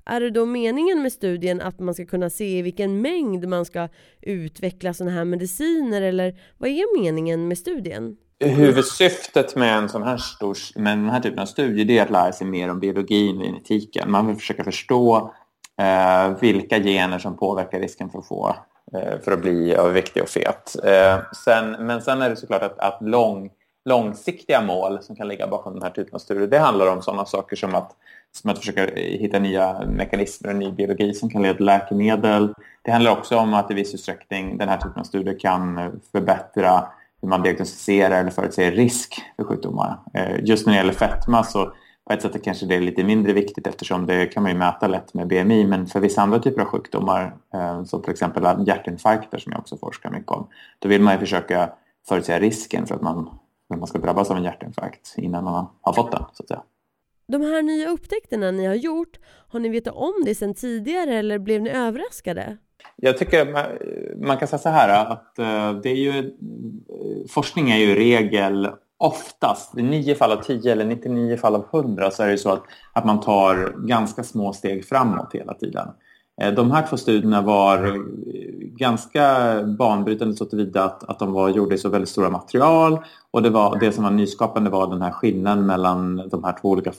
Är 0.05 0.20
det 0.22 0.29
då 0.29 0.46
meningen 0.46 1.01
med 1.01 1.13
studien 1.13 1.62
att 1.62 1.79
man 1.79 1.93
ska 1.93 2.05
kunna 2.05 2.29
se 2.29 2.58
i 2.58 2.62
vilken 2.62 3.01
mängd 3.01 3.48
man 3.48 3.65
ska 3.65 3.88
utveckla 4.22 4.93
sådana 4.93 5.15
här 5.15 5.25
mediciner 5.25 6.01
eller 6.01 6.39
vad 6.58 6.70
är 6.70 7.01
meningen 7.01 7.48
med 7.48 7.58
studien? 7.58 8.17
Huvudsyftet 8.39 9.55
med 9.55 9.77
en 9.77 9.89
sån 9.89 10.03
här, 10.03 10.17
stor, 10.17 10.58
med 10.75 10.98
den 10.98 11.10
här 11.10 11.20
typen 11.20 11.39
av 11.39 11.46
studie 11.46 11.84
det 11.84 11.98
är 11.98 12.03
att 12.03 12.10
lära 12.10 12.31
sig 12.31 12.48
mer 12.48 12.70
om 12.70 12.79
biologin 12.79 13.38
och 13.38 13.46
genetiken. 13.46 14.12
Man 14.12 14.27
vill 14.27 14.36
försöka 14.36 14.63
förstå 14.63 15.34
eh, 15.81 16.39
vilka 16.39 16.79
gener 16.79 17.20
som 17.20 17.38
påverkar 17.38 17.79
risken 17.79 18.10
för 18.10 18.20
att 18.20 18.27
få 18.27 18.55
eh, 18.93 19.20
för 19.24 19.31
att 19.31 19.41
bli 19.41 19.74
överviktig 19.74 20.24
och 20.24 20.29
fet. 20.29 20.75
Eh, 20.84 21.20
sen, 21.46 21.72
men 21.72 22.01
sen 22.01 22.22
är 22.22 22.29
det 22.29 22.36
såklart 22.36 22.63
att, 22.63 22.79
att 22.79 22.98
lång, 23.01 23.50
långsiktiga 23.86 24.62
mål 24.62 25.00
som 25.01 25.15
kan 25.15 25.27
ligga 25.27 25.48
bakom 25.48 25.74
den 25.74 25.84
här 25.84 25.89
typen 25.89 26.15
av 26.15 26.20
studier 26.20 26.48
det 26.48 26.60
handlar 26.60 26.88
om 26.88 27.01
sådana 27.01 27.25
saker 27.25 27.55
som 27.55 27.75
att 27.75 27.96
som 28.31 28.51
att 28.51 28.59
försöka 28.59 28.85
hitta 28.95 29.39
nya 29.39 29.85
mekanismer 29.85 30.50
och 30.50 30.55
ny 30.55 30.71
biologi 30.71 31.13
som 31.13 31.29
kan 31.29 31.41
leda 31.41 31.53
till 31.53 31.65
läkemedel. 31.65 32.53
Det 32.81 32.91
handlar 32.91 33.11
också 33.11 33.38
om 33.38 33.53
att 33.53 33.71
i 33.71 33.73
viss 33.73 33.93
utsträckning 33.93 34.57
den 34.57 34.69
här 34.69 34.77
typen 34.77 35.00
av 35.00 35.03
studier 35.03 35.39
kan 35.39 35.91
förbättra 36.11 36.88
hur 37.21 37.29
man 37.29 37.43
diagnostiserar 37.43 38.19
eller 38.19 38.31
förutser 38.31 38.71
risk 38.71 39.21
för 39.35 39.43
sjukdomar. 39.43 40.00
Eh, 40.13 40.43
just 40.43 40.65
när 40.65 40.73
det 40.73 40.77
gäller 40.77 40.93
fetma 40.93 41.43
så 41.43 41.73
på 42.07 42.13
ett 42.13 42.21
sätt 42.21 42.43
kanske 42.43 42.65
det 42.65 42.75
är 42.75 42.81
lite 42.81 43.03
mindre 43.03 43.33
viktigt 43.33 43.67
eftersom 43.67 44.05
det 44.05 44.25
kan 44.25 44.43
man 44.43 44.51
ju 44.51 44.57
mäta 44.57 44.88
lätt 44.88 45.13
med 45.13 45.27
BMI 45.27 45.65
men 45.65 45.88
för 45.88 46.00
vissa 46.00 46.21
andra 46.21 46.39
typer 46.39 46.61
av 46.61 46.67
sjukdomar 46.67 47.35
eh, 47.53 47.83
som 47.83 48.01
till 48.01 48.11
exempel 48.11 48.67
hjärtinfarkter 48.67 49.38
som 49.38 49.51
jag 49.51 49.59
också 49.59 49.77
forskar 49.77 50.09
mycket 50.09 50.31
om 50.31 50.47
då 50.79 50.89
vill 50.89 51.01
man 51.01 51.13
ju 51.13 51.19
försöka 51.19 51.69
förutsäga 52.07 52.39
risken 52.39 52.88
för 52.88 52.95
att 52.95 53.01
man, 53.01 53.29
för 53.67 53.75
att 53.75 53.79
man 53.79 53.88
ska 53.88 54.00
drabbas 54.00 54.31
av 54.31 54.38
en 54.38 54.43
hjärtinfarkt 54.43 55.13
innan 55.17 55.43
man 55.43 55.67
har 55.81 55.93
fått 55.93 56.11
den 56.11 56.23
så 56.33 56.43
att 56.43 56.47
säga. 56.47 56.61
De 57.28 57.42
här 57.42 57.62
nya 57.62 57.90
upptäckterna 57.90 58.51
ni 58.51 58.66
har 58.66 58.75
gjort, 58.75 59.20
har 59.48 59.60
ni 59.60 59.70
vetat 59.70 59.94
om 59.94 60.13
det 60.25 60.36
sedan 60.36 60.54
tidigare 60.54 61.16
eller 61.16 61.40
blev 61.40 61.62
ni 61.62 61.70
överraskade? 61.70 62.58
Jag 62.96 63.18
tycker 63.18 63.51
man, 63.51 63.66
man 64.28 64.38
kan 64.38 64.48
säga 64.48 64.60
så 64.60 64.70
här 64.70 65.12
att 65.12 65.40
eh, 65.40 65.74
det 65.74 65.90
är 65.90 65.96
ju, 65.96 66.18
eh, 66.20 67.28
forskning 67.30 67.72
är 67.72 67.78
ju 67.78 67.92
i 67.92 67.96
regel 67.96 68.70
oftast, 68.98 69.78
i 69.78 69.82
9 69.82 70.16
fall 70.16 70.32
av 70.32 70.44
10 70.44 70.72
eller 70.72 70.86
99 70.86 71.38
fall 71.38 71.56
av 71.56 71.66
100 71.74 72.12
så 72.12 72.24
är 72.24 72.28
det 72.28 72.38
så 72.38 72.50
att, 72.50 72.63
att 72.94 73.06
man 73.06 73.20
tar 73.20 73.88
ganska 73.88 74.24
små 74.24 74.54
steg 74.54 74.86
framåt 74.86 75.34
hela 75.34 75.54
tiden. 75.54 75.88
Eh, 76.41 76.53
de 76.53 76.71
här 76.71 76.88
två 76.88 76.98
studierna 76.98 77.41
var 77.41 77.86
eh, 77.86 77.93
ganska 78.62 79.53
banbrytande 79.63 80.36
så 80.36 80.45
tillvida 80.45 80.83
att, 80.83 81.03
att 81.03 81.19
de 81.19 81.31
var 81.31 81.50
gjorda 81.50 81.75
i 81.75 81.77
så 81.77 81.89
väldigt 81.89 82.10
stora 82.10 82.29
material 82.29 83.00
och 83.31 83.41
det, 83.41 83.50
var, 83.50 83.79
det 83.79 83.91
som 83.91 84.03
var 84.03 84.12
nyskapande 84.12 84.69
var 84.69 84.88
den 84.88 85.01
här 85.01 85.12
skillnaden 85.12 85.65
mellan 85.65 86.29
de 86.29 86.43
här 86.43 86.57
två 86.62 86.69
olika 86.69 86.91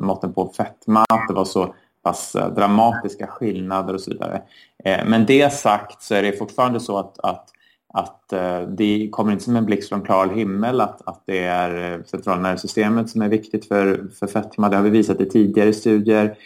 måtten 0.00 0.32
på 0.32 0.52
fetma. 0.56 1.04
Det 1.28 1.34
var 1.34 1.44
så 1.44 1.74
pass 2.02 2.34
eh, 2.34 2.54
dramatiska 2.54 3.26
skillnader 3.26 3.94
och 3.94 4.00
så 4.00 4.10
vidare. 4.10 4.42
Men 4.84 5.26
det 5.26 5.52
sagt 5.52 6.02
så 6.02 6.14
är 6.14 6.22
det 6.22 6.38
fortfarande 6.38 6.80
så 6.80 6.98
att, 6.98 7.18
att, 7.18 7.48
att 7.94 8.32
det 8.68 9.08
kommer 9.12 9.32
inte 9.32 9.44
som 9.44 9.56
en 9.56 9.64
blixt 9.64 9.88
från 9.88 10.02
klar 10.02 10.28
himmel 10.28 10.80
att, 10.80 11.08
att 11.08 11.22
det 11.26 11.38
är 11.38 12.02
centralnervsystemet 12.06 13.10
som 13.10 13.22
är 13.22 13.28
viktigt 13.28 13.68
för, 13.68 14.08
för 14.18 14.26
fetma. 14.26 14.68
Det 14.68 14.76
har 14.76 14.82
vi 14.82 14.90
visat 14.90 15.20
i 15.20 15.28
tidigare 15.28 15.72
studier. 15.72 16.36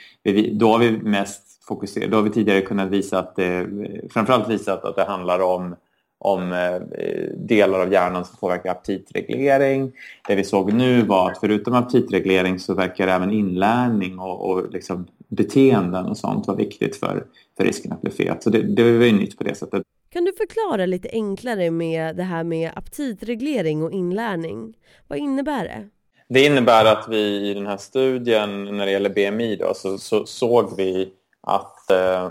Då 0.53 0.73
har 0.73 0.79
vi 0.79 0.99
mest 1.03 1.48
fokusera. 1.69 2.07
Då 2.07 2.17
har 2.17 2.23
vi 2.23 2.31
tidigare 2.31 2.61
kunnat 2.61 2.91
visa 2.91 3.19
att 3.19 3.37
det, 3.37 3.67
framförallt 4.11 4.49
visat 4.49 4.85
att 4.85 4.97
det 4.97 5.05
handlar 5.05 5.41
om, 5.41 5.77
om 6.19 6.53
eh, 6.53 7.37
delar 7.37 7.81
av 7.81 7.93
hjärnan 7.93 8.25
som 8.25 8.37
påverkar 8.37 8.71
aptitreglering. 8.71 9.93
Det 10.29 10.35
vi 10.35 10.45
såg 10.45 10.73
nu 10.73 11.03
var 11.03 11.31
att 11.31 11.39
förutom 11.41 11.75
aptitreglering 11.75 12.59
så 12.59 12.75
verkar 12.75 13.09
även 13.09 13.33
inlärning 13.33 14.19
och, 14.19 14.51
och 14.51 14.73
liksom 14.73 15.07
beteenden 15.29 16.07
och 16.07 16.17
sånt 16.17 16.47
vara 16.47 16.57
viktigt 16.57 16.97
för, 16.97 17.25
för 17.57 17.65
risken 17.65 17.93
att 17.93 18.01
bli 18.01 18.11
fet. 18.11 18.43
Så 18.43 18.51
det, 18.51 18.63
det 18.63 18.83
var 18.83 19.05
ju 19.05 19.13
nytt 19.13 19.39
på 19.39 19.45
det 19.45 19.55
sättet. 19.55 19.83
Kan 20.11 20.25
du 20.25 20.33
förklara 20.33 20.87
lite 20.87 21.09
enklare 21.13 21.71
med 21.71 22.17
det 22.17 22.23
här 22.23 22.45
med 22.45 22.71
aptitreglering 22.77 23.83
och 23.83 23.93
inlärning? 23.93 24.75
Vad 25.09 25.19
innebär 25.19 25.65
det? 25.65 25.89
Det 26.29 26.45
innebär 26.45 26.85
att 26.85 27.07
vi 27.09 27.51
i 27.51 27.55
den 27.55 27.67
här 27.67 27.77
studien 27.77 28.77
när 28.77 28.87
det 28.87 28.93
gäller 28.93 29.11
BMI 29.11 29.57
då, 29.57 29.75
så, 29.75 29.99
så 29.99 30.27
såg 30.27 30.77
vi 30.77 31.13
att 31.49 31.91
eh, 31.91 32.31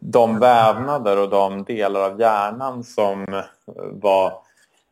de 0.00 0.38
vävnader 0.38 1.18
och 1.18 1.30
de 1.30 1.64
delar 1.64 2.00
av 2.00 2.20
hjärnan 2.20 2.84
som 2.84 3.34
eh, 3.34 3.44
var 3.92 4.32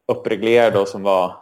uppreglerade 0.07 0.79
och 0.79 0.89
som 0.89 1.03
var, 1.03 1.37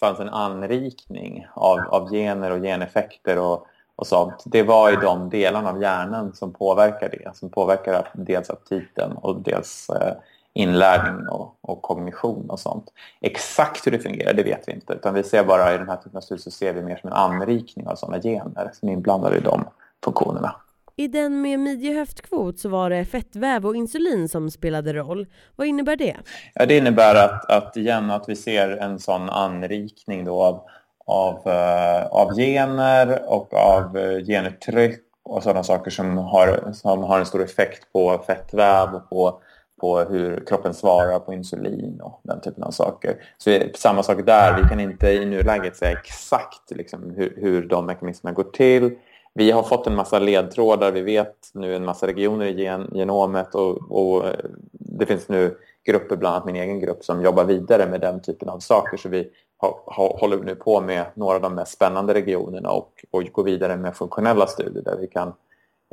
fanns 0.00 0.20
en 0.20 0.28
anrikning 0.28 1.46
av, 1.54 1.78
av 1.78 2.10
gener 2.10 2.50
och 2.50 2.62
geneffekter 2.62 3.38
och, 3.38 3.66
och 3.96 4.06
sånt. 4.06 4.42
Det 4.44 4.62
var 4.62 4.92
i 4.92 4.96
de 4.96 5.30
delarna 5.30 5.70
av 5.70 5.82
hjärnan 5.82 6.32
som 6.34 6.52
påverkar 6.52 7.08
det. 7.08 7.36
Som 7.36 7.50
påverkar 7.50 8.08
dels 8.12 8.50
aptiten 8.50 9.12
och 9.12 9.40
dels 9.40 9.90
eh, 9.90 10.12
inlärning 10.52 11.28
och, 11.28 11.56
och, 11.60 11.82
kognition 11.82 12.50
och 12.50 12.60
sånt. 12.60 12.92
Exakt 13.20 13.86
hur 13.86 13.92
det 13.92 13.98
fungerar 13.98 14.32
det 14.32 14.42
vet 14.42 14.68
vi 14.68 14.72
inte 14.72 14.92
utan 14.92 15.14
vi 15.14 15.22
ser 15.22 15.44
bara 15.44 15.74
i 15.74 15.78
den 15.78 15.88
här 15.88 15.96
typen 15.96 16.16
av 16.16 16.20
studier 16.20 16.42
så 16.42 16.50
ser 16.50 16.72
vi 16.72 16.82
mer 16.82 16.96
som 16.96 17.10
en 17.10 17.16
anrikning 17.16 17.86
av 17.86 17.94
sådana 17.94 18.22
gener 18.22 18.70
som 18.72 18.88
är 18.88 18.92
inblandade 18.92 19.36
i 19.36 19.40
dem 19.40 19.64
funktionerna. 20.04 20.56
I 20.98 21.08
den 21.08 21.42
med 21.42 21.60
midje-höftkvot 21.60 22.58
så 22.58 22.68
var 22.68 22.90
det 22.90 23.04
fettväv 23.04 23.66
och 23.66 23.76
insulin 23.76 24.28
som 24.28 24.50
spelade 24.50 24.92
roll. 24.92 25.26
Vad 25.56 25.66
innebär 25.66 25.96
det? 25.96 26.16
Ja, 26.54 26.66
det 26.66 26.76
innebär 26.76 27.14
att, 27.14 27.50
att, 27.50 27.76
igen, 27.76 28.10
att 28.10 28.28
vi 28.28 28.36
ser 28.36 28.68
en 28.68 28.98
sån 28.98 29.30
anrikning 29.30 30.24
då 30.24 30.42
av, 30.42 30.60
av, 31.06 31.34
uh, 31.46 32.06
av 32.06 32.34
gener 32.36 33.22
och 33.26 33.54
av 33.54 33.96
uh, 33.96 34.24
genuttryck 34.24 35.00
och 35.22 35.42
sådana 35.42 35.62
saker 35.62 35.90
som 35.90 36.18
har, 36.18 36.72
som 36.72 37.02
har 37.02 37.18
en 37.18 37.26
stor 37.26 37.42
effekt 37.42 37.92
på 37.92 38.24
fettväv 38.26 38.94
och 38.94 39.08
på, 39.08 39.40
på 39.80 39.98
hur 39.98 40.46
kroppen 40.46 40.74
svarar 40.74 41.18
på 41.18 41.32
insulin 41.32 42.00
och 42.00 42.20
den 42.22 42.40
typen 42.40 42.62
av 42.62 42.70
saker. 42.70 43.14
Så 43.38 43.60
samma 43.74 44.02
sak 44.02 44.26
där, 44.26 44.62
vi 44.62 44.68
kan 44.68 44.80
inte 44.80 45.10
i 45.10 45.24
nuläget 45.24 45.76
säga 45.76 45.98
exakt 45.98 46.70
liksom, 46.70 47.10
hur, 47.16 47.34
hur 47.36 47.68
de 47.68 47.86
mekanismerna 47.86 48.34
går 48.34 48.44
till 48.44 48.96
vi 49.36 49.50
har 49.50 49.62
fått 49.62 49.86
en 49.86 49.94
massa 49.94 50.18
ledtrådar. 50.18 50.92
Vi 50.92 51.02
vet 51.02 51.50
nu 51.54 51.76
en 51.76 51.84
massa 51.84 52.06
regioner 52.06 52.46
i 52.46 52.62
gen 52.62 52.90
genomet 52.94 53.54
och, 53.54 53.90
och, 53.90 54.26
eh, 54.26 54.34
det 54.72 55.06
finns 55.06 55.28
nu 55.28 55.56
grupper, 55.84 56.16
bland 56.16 56.34
annat 56.34 56.46
min 56.46 56.56
egen 56.56 56.80
grupp, 56.80 57.04
som 57.04 57.22
jobbar 57.22 57.44
vidare 57.44 57.86
med 57.86 58.00
den 58.00 58.22
typen 58.22 58.48
av 58.48 58.58
saker. 58.58 58.96
Så 58.96 59.08
vi 59.08 59.30
ha, 59.58 59.82
ha, 59.86 60.18
håller 60.18 60.36
nu 60.36 60.54
på 60.54 60.80
med 60.80 61.06
några 61.14 61.34
av 61.34 61.42
de 61.42 61.54
mest 61.54 61.72
spännande 61.72 62.14
regionerna 62.14 62.70
och, 62.70 63.04
och 63.10 63.24
går 63.32 63.44
vidare 63.44 63.76
med 63.76 63.96
funktionella 63.96 64.46
studier 64.46 64.82
där 64.82 64.96
vi 65.00 65.06
kan 65.06 65.32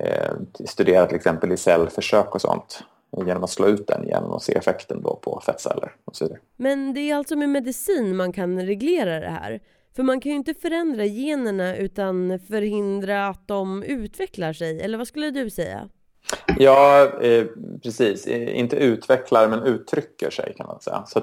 eh, 0.01 0.31
studera 0.65 1.05
till 1.05 1.15
exempel 1.15 1.51
i 1.51 1.57
cellförsök 1.57 2.35
och 2.35 2.41
sånt 2.41 2.83
genom 3.25 3.43
att 3.43 3.49
slå 3.49 3.67
ut 3.67 3.87
den 3.87 4.03
igen 4.03 4.23
och 4.23 4.41
se 4.41 4.53
effekten 4.53 5.01
då 5.01 5.15
på 5.15 5.41
fettceller 5.45 5.95
och 6.05 6.15
så 6.15 6.25
vidare. 6.25 6.39
Men 6.57 6.93
det 6.93 6.99
är 6.99 7.15
alltså 7.15 7.35
med 7.35 7.49
medicin 7.49 8.15
man 8.15 8.33
kan 8.33 8.61
reglera 8.61 9.19
det 9.19 9.29
här? 9.29 9.59
För 9.95 10.03
man 10.03 10.19
kan 10.19 10.31
ju 10.31 10.35
inte 10.35 10.53
förändra 10.53 11.05
generna 11.05 11.75
utan 11.77 12.39
förhindra 12.39 13.27
att 13.27 13.47
de 13.47 13.83
utvecklar 13.83 14.53
sig, 14.53 14.81
eller 14.81 14.97
vad 14.97 15.07
skulle 15.07 15.31
du 15.31 15.49
säga? 15.49 15.89
Ja, 16.57 17.11
eh, 17.21 17.45
precis. 17.83 18.27
Inte 18.27 18.75
utvecklar 18.75 19.47
men 19.47 19.63
uttrycker 19.63 20.29
sig 20.29 20.53
kan 20.57 20.67
man 20.67 20.81
säga. 20.81 21.03
Så 21.07 21.21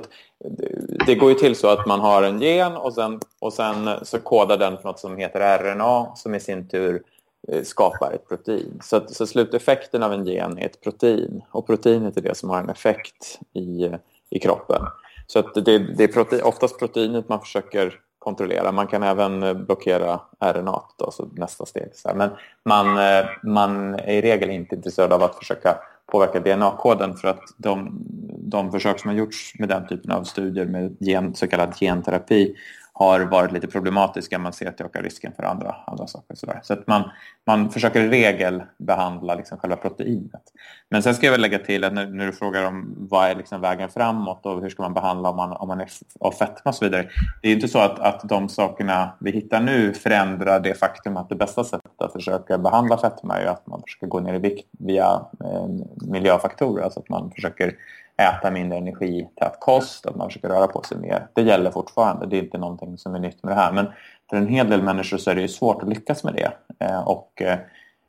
det 1.06 1.14
går 1.14 1.28
ju 1.28 1.34
till 1.34 1.56
så 1.56 1.68
att 1.68 1.86
man 1.86 2.00
har 2.00 2.22
en 2.22 2.40
gen 2.42 2.72
och 2.72 2.94
sen, 2.94 3.20
och 3.38 3.52
sen 3.52 3.90
så 4.02 4.18
kodar 4.18 4.58
den 4.58 4.76
för 4.76 4.84
något 4.84 4.98
som 4.98 5.16
heter 5.16 5.58
RNA 5.58 6.16
som 6.16 6.34
i 6.34 6.40
sin 6.40 6.68
tur 6.68 7.02
eh, 7.48 7.62
skapar 7.62 8.12
ett 8.12 8.28
protein. 8.28 8.80
Så, 8.82 9.00
så 9.06 9.26
sluteffekten 9.26 10.02
av 10.02 10.12
en 10.12 10.26
gen 10.26 10.58
är 10.58 10.66
ett 10.66 10.80
protein 10.80 11.42
och 11.50 11.66
proteinet 11.66 12.16
är 12.16 12.20
det 12.20 12.36
som 12.36 12.50
har 12.50 12.60
en 12.60 12.70
effekt 12.70 13.38
i, 13.54 13.90
i 14.30 14.38
kroppen. 14.38 14.82
Så 15.26 15.38
att 15.38 15.54
det, 15.54 15.78
det 15.78 16.04
är 16.04 16.08
protein, 16.08 16.42
oftast 16.42 16.78
proteinet 16.78 17.28
man 17.28 17.40
försöker 17.40 18.00
kontrollera. 18.20 18.72
Man 18.72 18.86
kan 18.86 19.02
även 19.02 19.42
eh, 19.42 19.54
blockera 19.54 20.20
RNA, 20.40 20.82
då, 20.96 21.10
så 21.10 21.28
nästa 21.32 21.66
steg. 21.66 21.88
Men 22.14 22.30
man, 22.64 22.98
eh, 22.98 23.26
man 23.42 23.94
är 23.94 24.12
i 24.12 24.20
regel 24.22 24.50
inte 24.50 24.74
intresserad 24.74 25.12
av 25.12 25.22
att 25.22 25.34
försöka 25.34 25.76
påverka 26.06 26.40
DNA-koden 26.40 27.14
för 27.14 27.28
att 27.28 27.42
de, 27.56 28.04
de 28.38 28.72
försök 28.72 29.00
som 29.00 29.10
har 29.10 29.16
gjorts 29.16 29.54
med 29.58 29.68
den 29.68 29.86
typen 29.86 30.10
av 30.10 30.24
studier 30.24 30.66
med 30.66 30.96
gen, 31.00 31.34
så 31.34 31.46
kallad 31.46 31.74
genterapi 31.74 32.54
har 33.00 33.21
varit 33.21 33.52
lite 33.52 33.66
problematiska. 33.66 34.38
Man 34.38 34.52
ser 34.52 34.69
att 34.69 34.78
det 34.78 34.85
ökar 34.85 35.02
risken 35.02 35.33
för 35.37 35.42
andra, 35.42 35.76
andra 35.87 36.07
saker. 36.07 36.35
Så, 36.35 36.47
så 36.62 36.73
att 36.73 36.87
man, 36.87 37.11
man 37.47 37.71
försöker 37.71 38.00
i 38.00 38.09
regel 38.09 38.62
behandla 38.78 39.35
liksom 39.35 39.59
själva 39.59 39.76
proteinet. 39.76 40.42
Men 40.88 41.02
sen 41.02 41.14
ska 41.14 41.26
jag 41.26 41.33
väl 41.33 41.40
lägga 41.40 41.59
till 41.59 41.85
att 41.85 41.92
när, 41.92 42.07
när 42.07 42.26
du 42.26 42.33
frågar 42.33 42.64
om 42.64 42.95
vad 42.97 43.30
är 43.30 43.35
liksom 43.35 43.61
vägen 43.61 43.88
framåt 43.88 44.47
och 44.47 44.62
hur 44.62 44.69
ska 44.69 44.83
man 44.83 44.95
behandla 44.95 45.30
om 45.30 45.37
man, 45.37 45.52
om 45.52 45.69
man 45.69 45.80
är 45.80 45.88
av 46.21 46.33
fetma 46.33 46.69
och 46.69 46.75
så 46.75 46.85
vidare. 46.85 47.09
Det 47.42 47.49
är 47.49 47.52
inte 47.52 47.69
så 47.69 47.78
att, 47.78 47.99
att 47.99 48.28
de 48.28 48.49
sakerna 48.49 49.16
vi 49.21 49.30
hittar 49.30 49.61
nu 49.61 49.95
förändrar 49.95 50.61
det 50.61 50.75
faktum 50.75 51.16
att 51.16 51.28
det 51.28 51.37
bästa 51.37 51.64
sättet 51.64 52.02
att 52.02 52.12
försöka 52.12 52.59
behandla 52.59 52.99
fetma 52.99 53.38
är 53.38 53.47
att 53.47 53.66
man 53.66 53.83
försöker 53.83 54.07
gå 54.07 54.21
ner 54.21 54.35
i 54.35 54.38
vikt 54.38 54.69
via 54.78 55.21
eh, 55.45 55.69
miljöfaktorer. 56.11 56.85
Alltså 56.85 57.00
att 57.00 57.09
man 57.09 57.30
försöker 57.30 57.75
äta 58.20 58.50
mindre 58.50 58.78
energität 58.78 59.56
kost, 59.60 60.06
att 60.06 60.16
man 60.16 60.28
försöker 60.28 60.48
röra 60.48 60.66
på 60.66 60.82
sig 60.82 60.98
mer. 60.98 61.26
Det 61.32 61.42
gäller 61.42 61.70
fortfarande, 61.70 62.26
det 62.26 62.36
är 62.36 62.42
inte 62.42 62.58
någonting 62.58 62.98
som 62.98 63.14
är 63.14 63.18
nytt 63.18 63.42
med 63.42 63.52
det 63.52 63.60
här. 63.60 63.72
Men 63.72 63.86
för 64.30 64.36
en 64.36 64.48
hel 64.48 64.70
del 64.70 64.82
människor 64.82 65.18
så 65.18 65.30
är 65.30 65.34
det 65.34 65.48
svårt 65.48 65.82
att 65.82 65.88
lyckas 65.88 66.24
med 66.24 66.34
det. 66.34 66.52
Eh, 66.86 67.08
och 67.08 67.42
eh, 67.42 67.58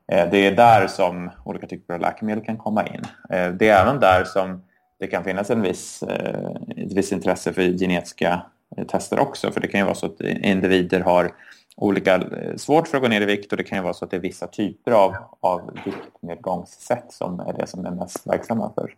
det 0.06 0.48
är 0.48 0.56
där 0.56 0.88
som 0.88 1.30
olika 1.46 1.68
typer 1.68 1.94
av 1.94 2.00
läkemedel 2.00 2.46
kan 2.46 2.58
komma 2.58 2.88
in. 2.88 3.02
Eh, 3.30 3.52
det 3.52 3.70
är 3.70 3.82
även 3.82 4.00
där 4.00 4.24
som 4.24 4.64
det 5.00 5.08
kan 5.08 5.24
finnas 5.24 5.50
en 5.50 5.62
viss, 5.62 6.04
ett 6.04 6.94
visst 6.94 7.12
intresse 7.12 7.54
för 7.54 7.62
genetiska 7.62 8.42
tester 8.88 9.20
också. 9.20 9.52
För 9.52 9.62
det 9.62 9.68
kan 9.68 9.80
ju 9.80 9.86
vara 9.86 9.96
så 9.96 10.06
att 10.06 10.22
individer 10.22 11.00
har 11.00 11.32
olika 11.78 12.24
svårt 12.56 12.88
för 12.88 12.98
att 12.98 13.04
gå 13.04 13.10
ner 13.10 13.22
i 13.22 13.26
vikt 13.26 13.52
och 13.52 13.58
det 13.58 13.64
kan 13.64 13.78
ju 13.78 13.84
vara 13.84 13.94
så 13.94 14.06
att 14.06 14.12
det 14.12 14.18
är 14.18 14.22
vissa 14.22 14.48
typer 14.48 14.92
av, 14.92 15.16
av 15.40 15.80
viktnedgångssätt 15.86 17.06
som 17.10 17.40
är 17.40 17.54
det 17.54 17.68
som 17.68 17.86
är 17.86 17.92
mest 17.92 18.28
verksamma 18.28 18.72
för 18.76 18.94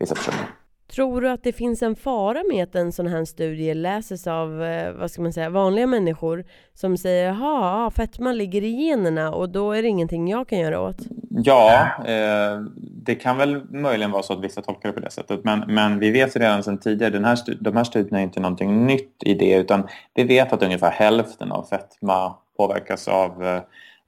vissa 0.00 0.14
personer. 0.14 0.46
Tror 0.92 1.20
du 1.20 1.30
att 1.30 1.42
det 1.42 1.52
finns 1.52 1.82
en 1.82 1.96
fara 1.96 2.42
med 2.52 2.64
att 2.64 2.74
en 2.74 2.92
sån 2.92 3.06
här 3.06 3.24
studie 3.24 3.74
läses 3.74 4.26
av 4.26 4.62
eh, 4.62 4.92
vad 4.92 5.10
ska 5.10 5.22
man 5.22 5.32
säga, 5.32 5.50
vanliga 5.50 5.86
människor 5.86 6.44
som 6.74 6.96
säger 6.96 7.26
jaha, 7.26 7.90
fetma 7.90 8.32
ligger 8.32 8.62
i 8.62 8.70
generna 8.70 9.32
och 9.32 9.48
då 9.48 9.72
är 9.72 9.82
det 9.82 9.88
ingenting 9.88 10.28
jag 10.28 10.48
kan 10.48 10.58
göra 10.58 10.80
åt? 10.80 10.96
Ja, 11.30 11.88
eh, 12.06 12.60
det 12.78 13.14
kan 13.14 13.36
väl 13.36 13.64
möjligen 13.70 14.10
vara 14.10 14.22
så 14.22 14.32
att 14.32 14.44
vissa 14.44 14.62
tolkar 14.62 14.88
det 14.88 14.92
på 14.92 15.00
det 15.00 15.10
sättet. 15.10 15.44
Men, 15.44 15.74
men 15.74 15.98
vi 15.98 16.10
vet 16.10 16.36
redan 16.36 16.62
sedan 16.62 16.78
tidigare, 16.78 17.12
den 17.12 17.24
här, 17.24 17.38
de 17.60 17.76
här 17.76 17.84
studierna 17.84 18.18
är 18.18 18.22
inte 18.22 18.40
någonting 18.40 18.86
nytt 18.86 19.22
i 19.24 19.34
det 19.34 19.54
utan 19.54 19.88
vi 20.14 20.24
vet 20.24 20.52
att 20.52 20.62
ungefär 20.62 20.90
hälften 20.90 21.52
av 21.52 21.62
fetma 21.62 22.34
påverkas 22.56 23.08
av 23.08 23.44
eh, 23.44 23.60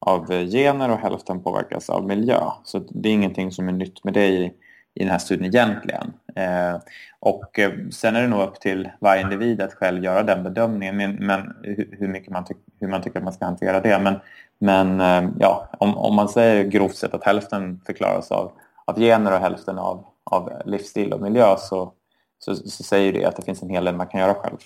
av 0.06 0.46
gener 0.46 0.90
och 0.90 0.98
hälften 0.98 1.42
påverkas 1.42 1.90
av 1.90 2.06
miljö. 2.06 2.40
Så 2.64 2.78
det 2.78 3.08
är 3.08 3.12
ingenting 3.12 3.52
som 3.52 3.68
är 3.68 3.72
nytt 3.72 4.04
med 4.04 4.14
det 4.14 4.26
i, 4.26 4.52
i 4.94 5.02
den 5.02 5.10
här 5.10 5.18
studien 5.18 5.54
egentligen. 5.54 6.12
Eh, 6.34 6.80
och 7.20 7.58
eh, 7.58 7.72
sen 7.90 8.16
är 8.16 8.22
det 8.22 8.28
nog 8.28 8.42
upp 8.42 8.60
till 8.60 8.90
varje 9.00 9.22
individ 9.22 9.60
att 9.60 9.74
själv 9.74 10.04
göra 10.04 10.22
den 10.22 10.42
bedömningen 10.42 10.96
men, 10.96 11.14
men 11.14 11.54
hur, 11.98 12.08
mycket 12.08 12.30
man 12.30 12.46
hur 12.80 12.88
man 12.88 13.02
tycker 13.02 13.18
att 13.18 13.24
man 13.24 13.32
ska 13.32 13.44
hantera 13.44 13.80
det. 13.80 13.98
Men, 13.98 14.14
men 14.58 15.00
eh, 15.00 15.30
ja, 15.38 15.68
om, 15.78 15.98
om 15.98 16.14
man 16.14 16.28
säger 16.28 16.64
grovt 16.64 16.96
sett 16.96 17.14
att 17.14 17.24
hälften 17.24 17.80
förklaras 17.86 18.30
av, 18.30 18.52
av 18.84 18.98
gener 19.00 19.32
och 19.32 19.40
hälften 19.40 19.78
av, 19.78 20.04
av 20.24 20.62
livsstil 20.64 21.12
och 21.12 21.20
miljö 21.20 21.56
så, 21.58 21.92
så, 22.38 22.54
så 22.54 22.82
säger 22.82 23.12
det 23.12 23.24
att 23.24 23.36
det 23.36 23.42
finns 23.42 23.62
en 23.62 23.70
hel 23.70 23.84
del 23.84 23.96
man 23.96 24.06
kan 24.06 24.20
göra 24.20 24.34
själv. 24.34 24.56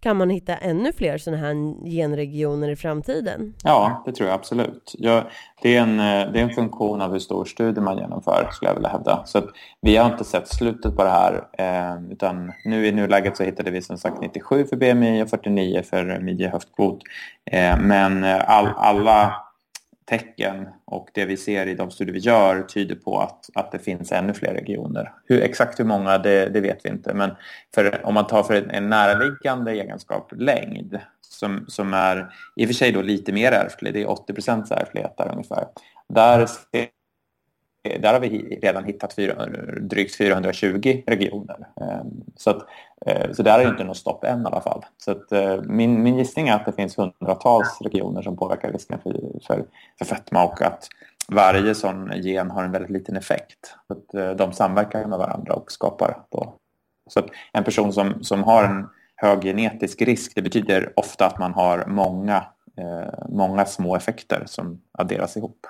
Kan 0.00 0.16
man 0.16 0.30
hitta 0.30 0.54
ännu 0.54 0.92
fler 0.92 1.18
sådana 1.18 1.42
här 1.42 1.54
genregioner 1.90 2.68
i 2.68 2.76
framtiden? 2.76 3.54
Ja, 3.64 4.02
det 4.06 4.12
tror 4.12 4.28
jag 4.28 4.34
absolut. 4.34 4.94
Ja, 4.98 5.22
det, 5.62 5.76
är 5.76 5.82
en, 5.82 6.00
eh, 6.00 6.32
det 6.32 6.40
är 6.40 6.42
en 6.42 6.50
funktion 6.50 7.02
av 7.02 7.12
hur 7.12 7.18
stor 7.18 7.44
studie 7.44 7.80
man 7.80 7.98
genomför, 7.98 8.48
skulle 8.52 8.70
jag 8.70 8.74
vilja 8.74 8.88
hävda. 8.88 9.22
Så 9.26 9.42
vi 9.80 9.96
har 9.96 10.10
inte 10.10 10.24
sett 10.24 10.48
slutet 10.48 10.96
på 10.96 11.04
det 11.04 11.10
här, 11.10 11.48
eh, 11.58 12.12
utan 12.12 12.52
nu 12.64 12.86
i 12.86 12.92
nuläget 12.92 13.36
så 13.36 13.42
hittade 13.42 13.70
vi 13.70 13.82
som 13.82 13.98
sagt 13.98 14.20
97 14.20 14.66
för 14.66 14.76
BMI 14.76 15.22
och 15.22 15.30
49 15.30 15.82
för 15.82 16.20
midje 16.20 16.48
höftkvot. 16.48 16.98
Eh, 17.50 17.80
men 17.80 18.24
eh, 18.24 18.50
all, 18.50 18.68
alla 18.76 19.47
tecken 20.08 20.68
och 20.84 21.08
det 21.14 21.24
vi 21.24 21.36
ser 21.36 21.66
i 21.66 21.74
de 21.74 21.90
studier 21.90 22.14
vi 22.14 22.20
gör 22.20 22.62
tyder 22.62 22.94
på 22.94 23.20
att, 23.20 23.50
att 23.54 23.72
det 23.72 23.78
finns 23.78 24.12
ännu 24.12 24.34
fler 24.34 24.54
regioner. 24.54 25.12
Hur, 25.24 25.42
exakt 25.42 25.80
hur 25.80 25.84
många 25.84 26.18
det, 26.18 26.48
det 26.48 26.60
vet 26.60 26.84
vi 26.84 26.88
inte 26.88 27.14
men 27.14 27.30
för, 27.74 28.06
om 28.06 28.14
man 28.14 28.26
tar 28.26 28.42
för 28.42 28.54
en, 28.54 28.70
en 28.70 28.88
närliggande 28.88 29.72
egenskap 29.72 30.32
längd 30.36 30.98
som, 31.20 31.64
som 31.68 31.94
är 31.94 32.32
i 32.56 32.64
och 32.64 32.68
för 32.68 32.74
sig 32.74 32.92
då 32.92 33.02
lite 33.02 33.32
mer 33.32 33.52
ärftlig, 33.52 33.94
det 33.94 34.02
är 34.02 34.10
80 34.10 34.32
procents 34.32 34.70
ärftlighet 34.70 35.14
där 35.16 35.32
ungefär. 35.32 35.64
Där 36.08 36.46
ser 36.46 36.97
där 37.96 38.12
har 38.12 38.20
vi 38.20 38.58
redan 38.62 38.84
hittat 38.84 39.14
400, 39.14 39.60
drygt 39.80 40.16
420 40.16 41.02
regioner. 41.06 41.68
Ehm, 41.80 42.24
så, 42.36 42.50
att, 42.50 42.66
eh, 43.06 43.32
så 43.32 43.42
där 43.42 43.58
är 43.58 43.64
det 43.64 43.70
inte 43.70 43.84
något 43.84 43.96
stopp 43.96 44.24
än 44.24 44.42
i 44.42 44.46
alla 44.46 44.60
fall. 44.60 44.84
Så 45.04 45.10
att, 45.10 45.32
eh, 45.32 45.62
min, 45.62 46.02
min 46.02 46.18
gissning 46.18 46.48
är 46.48 46.54
att 46.54 46.66
det 46.66 46.72
finns 46.72 46.98
hundratals 46.98 47.80
regioner 47.80 48.22
som 48.22 48.36
påverkar 48.36 48.72
risken 48.72 48.98
för, 49.02 49.12
för, 49.46 49.64
för 49.98 50.04
fetma 50.04 50.44
och 50.44 50.62
att 50.62 50.88
varje 51.28 51.74
sån 51.74 52.12
gen 52.16 52.50
har 52.50 52.64
en 52.64 52.72
väldigt 52.72 52.90
liten 52.90 53.16
effekt. 53.16 53.74
Så 53.86 53.92
att 53.92 54.14
eh, 54.14 54.30
de 54.30 54.52
samverkar 54.52 55.04
med 55.04 55.18
varandra 55.18 55.54
och 55.54 55.72
skapar 55.72 56.18
då. 56.28 56.54
Så 57.06 57.18
att 57.18 57.26
en 57.52 57.64
person 57.64 57.92
som, 57.92 58.24
som 58.24 58.42
har 58.42 58.64
en 58.64 58.88
hög 59.16 59.42
genetisk 59.42 60.02
risk 60.02 60.32
det 60.34 60.42
betyder 60.42 60.92
ofta 60.96 61.26
att 61.26 61.38
man 61.38 61.54
har 61.54 61.84
många, 61.86 62.44
många 63.28 63.64
små 63.64 63.96
effekter 63.96 64.42
som 64.46 64.80
adderas 64.92 65.36
ihop 65.36 65.66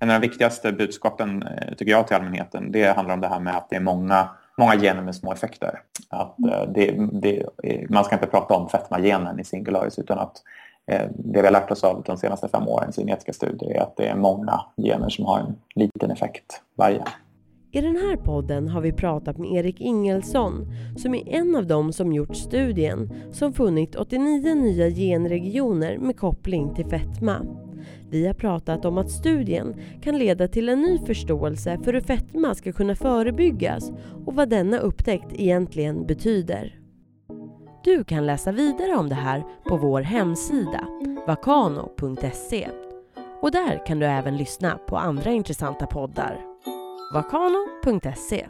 en 0.00 0.10
av 0.10 0.20
de 0.20 0.28
viktigaste 0.28 0.72
budskapen 0.72 1.42
eh, 1.42 1.74
tycker 1.74 1.92
jag 1.92 2.06
till 2.06 2.16
allmänheten 2.16 2.72
det 2.72 2.96
handlar 2.96 3.14
om 3.14 3.20
det 3.20 3.28
här 3.28 3.40
med 3.40 3.56
att 3.56 3.70
det 3.70 3.76
är 3.76 3.80
många, 3.80 4.28
många 4.58 4.76
gener 4.76 5.02
med 5.02 5.14
små 5.14 5.32
effekter. 5.32 5.80
Att 6.08 6.38
eh, 6.38 6.72
det, 6.74 6.96
det, 7.12 7.46
man 7.90 8.04
ska 8.04 8.14
inte 8.14 8.26
prata 8.26 8.54
om 8.54 8.68
fetmagenen 8.68 9.40
i 9.40 9.44
singularis 9.44 9.98
utan 9.98 10.18
att 10.18 10.42
eh, 10.86 11.02
det 11.08 11.40
vi 11.40 11.46
har 11.46 11.52
lärt 11.52 11.70
oss 11.70 11.84
av 11.84 12.02
de 12.06 12.16
senaste 12.16 12.48
fem 12.48 12.68
årens 12.68 12.96
genetiska 12.96 13.32
studier 13.32 13.76
är 13.76 13.80
att 13.80 13.96
det 13.96 14.06
är 14.06 14.16
många 14.16 14.60
gener 14.76 15.08
som 15.08 15.24
har 15.24 15.38
en 15.38 15.56
liten 15.74 16.10
effekt 16.10 16.62
varje. 16.76 17.02
I 17.72 17.80
den 17.80 17.96
här 17.96 18.16
podden 18.16 18.68
har 18.68 18.80
vi 18.80 18.92
pratat 18.92 19.38
med 19.38 19.52
Erik 19.52 19.80
Ingelsson 19.80 20.66
som 20.96 21.14
är 21.14 21.28
en 21.28 21.56
av 21.56 21.66
dem 21.66 21.92
som 21.92 22.12
gjort 22.12 22.36
studien 22.36 23.12
som 23.32 23.52
funnit 23.52 23.96
89 23.96 24.54
nya 24.54 24.90
genregioner 24.90 25.98
med 25.98 26.16
koppling 26.16 26.74
till 26.74 26.86
fetma. 26.86 27.46
Vi 28.10 28.26
har 28.26 28.34
pratat 28.34 28.84
om 28.84 28.98
att 28.98 29.10
studien 29.10 29.74
kan 30.02 30.18
leda 30.18 30.48
till 30.48 30.68
en 30.68 30.82
ny 30.82 30.98
förståelse 30.98 31.78
för 31.84 31.92
hur 31.92 32.00
fetma 32.00 32.54
ska 32.54 32.72
kunna 32.72 32.94
förebyggas 32.94 33.92
och 34.26 34.34
vad 34.34 34.48
denna 34.48 34.78
upptäckt 34.78 35.32
egentligen 35.32 36.06
betyder. 36.06 36.76
Du 37.84 38.04
kan 38.04 38.26
läsa 38.26 38.52
vidare 38.52 38.96
om 38.96 39.08
det 39.08 39.14
här 39.14 39.44
på 39.68 39.76
vår 39.76 40.00
hemsida 40.00 40.86
vakano.se 41.26 42.68
och 43.42 43.50
där 43.50 43.86
kan 43.86 43.98
du 43.98 44.06
även 44.06 44.36
lyssna 44.36 44.78
på 44.86 44.96
andra 44.96 45.30
intressanta 45.30 45.86
poddar. 45.86 46.40
vakano.se 47.14 48.46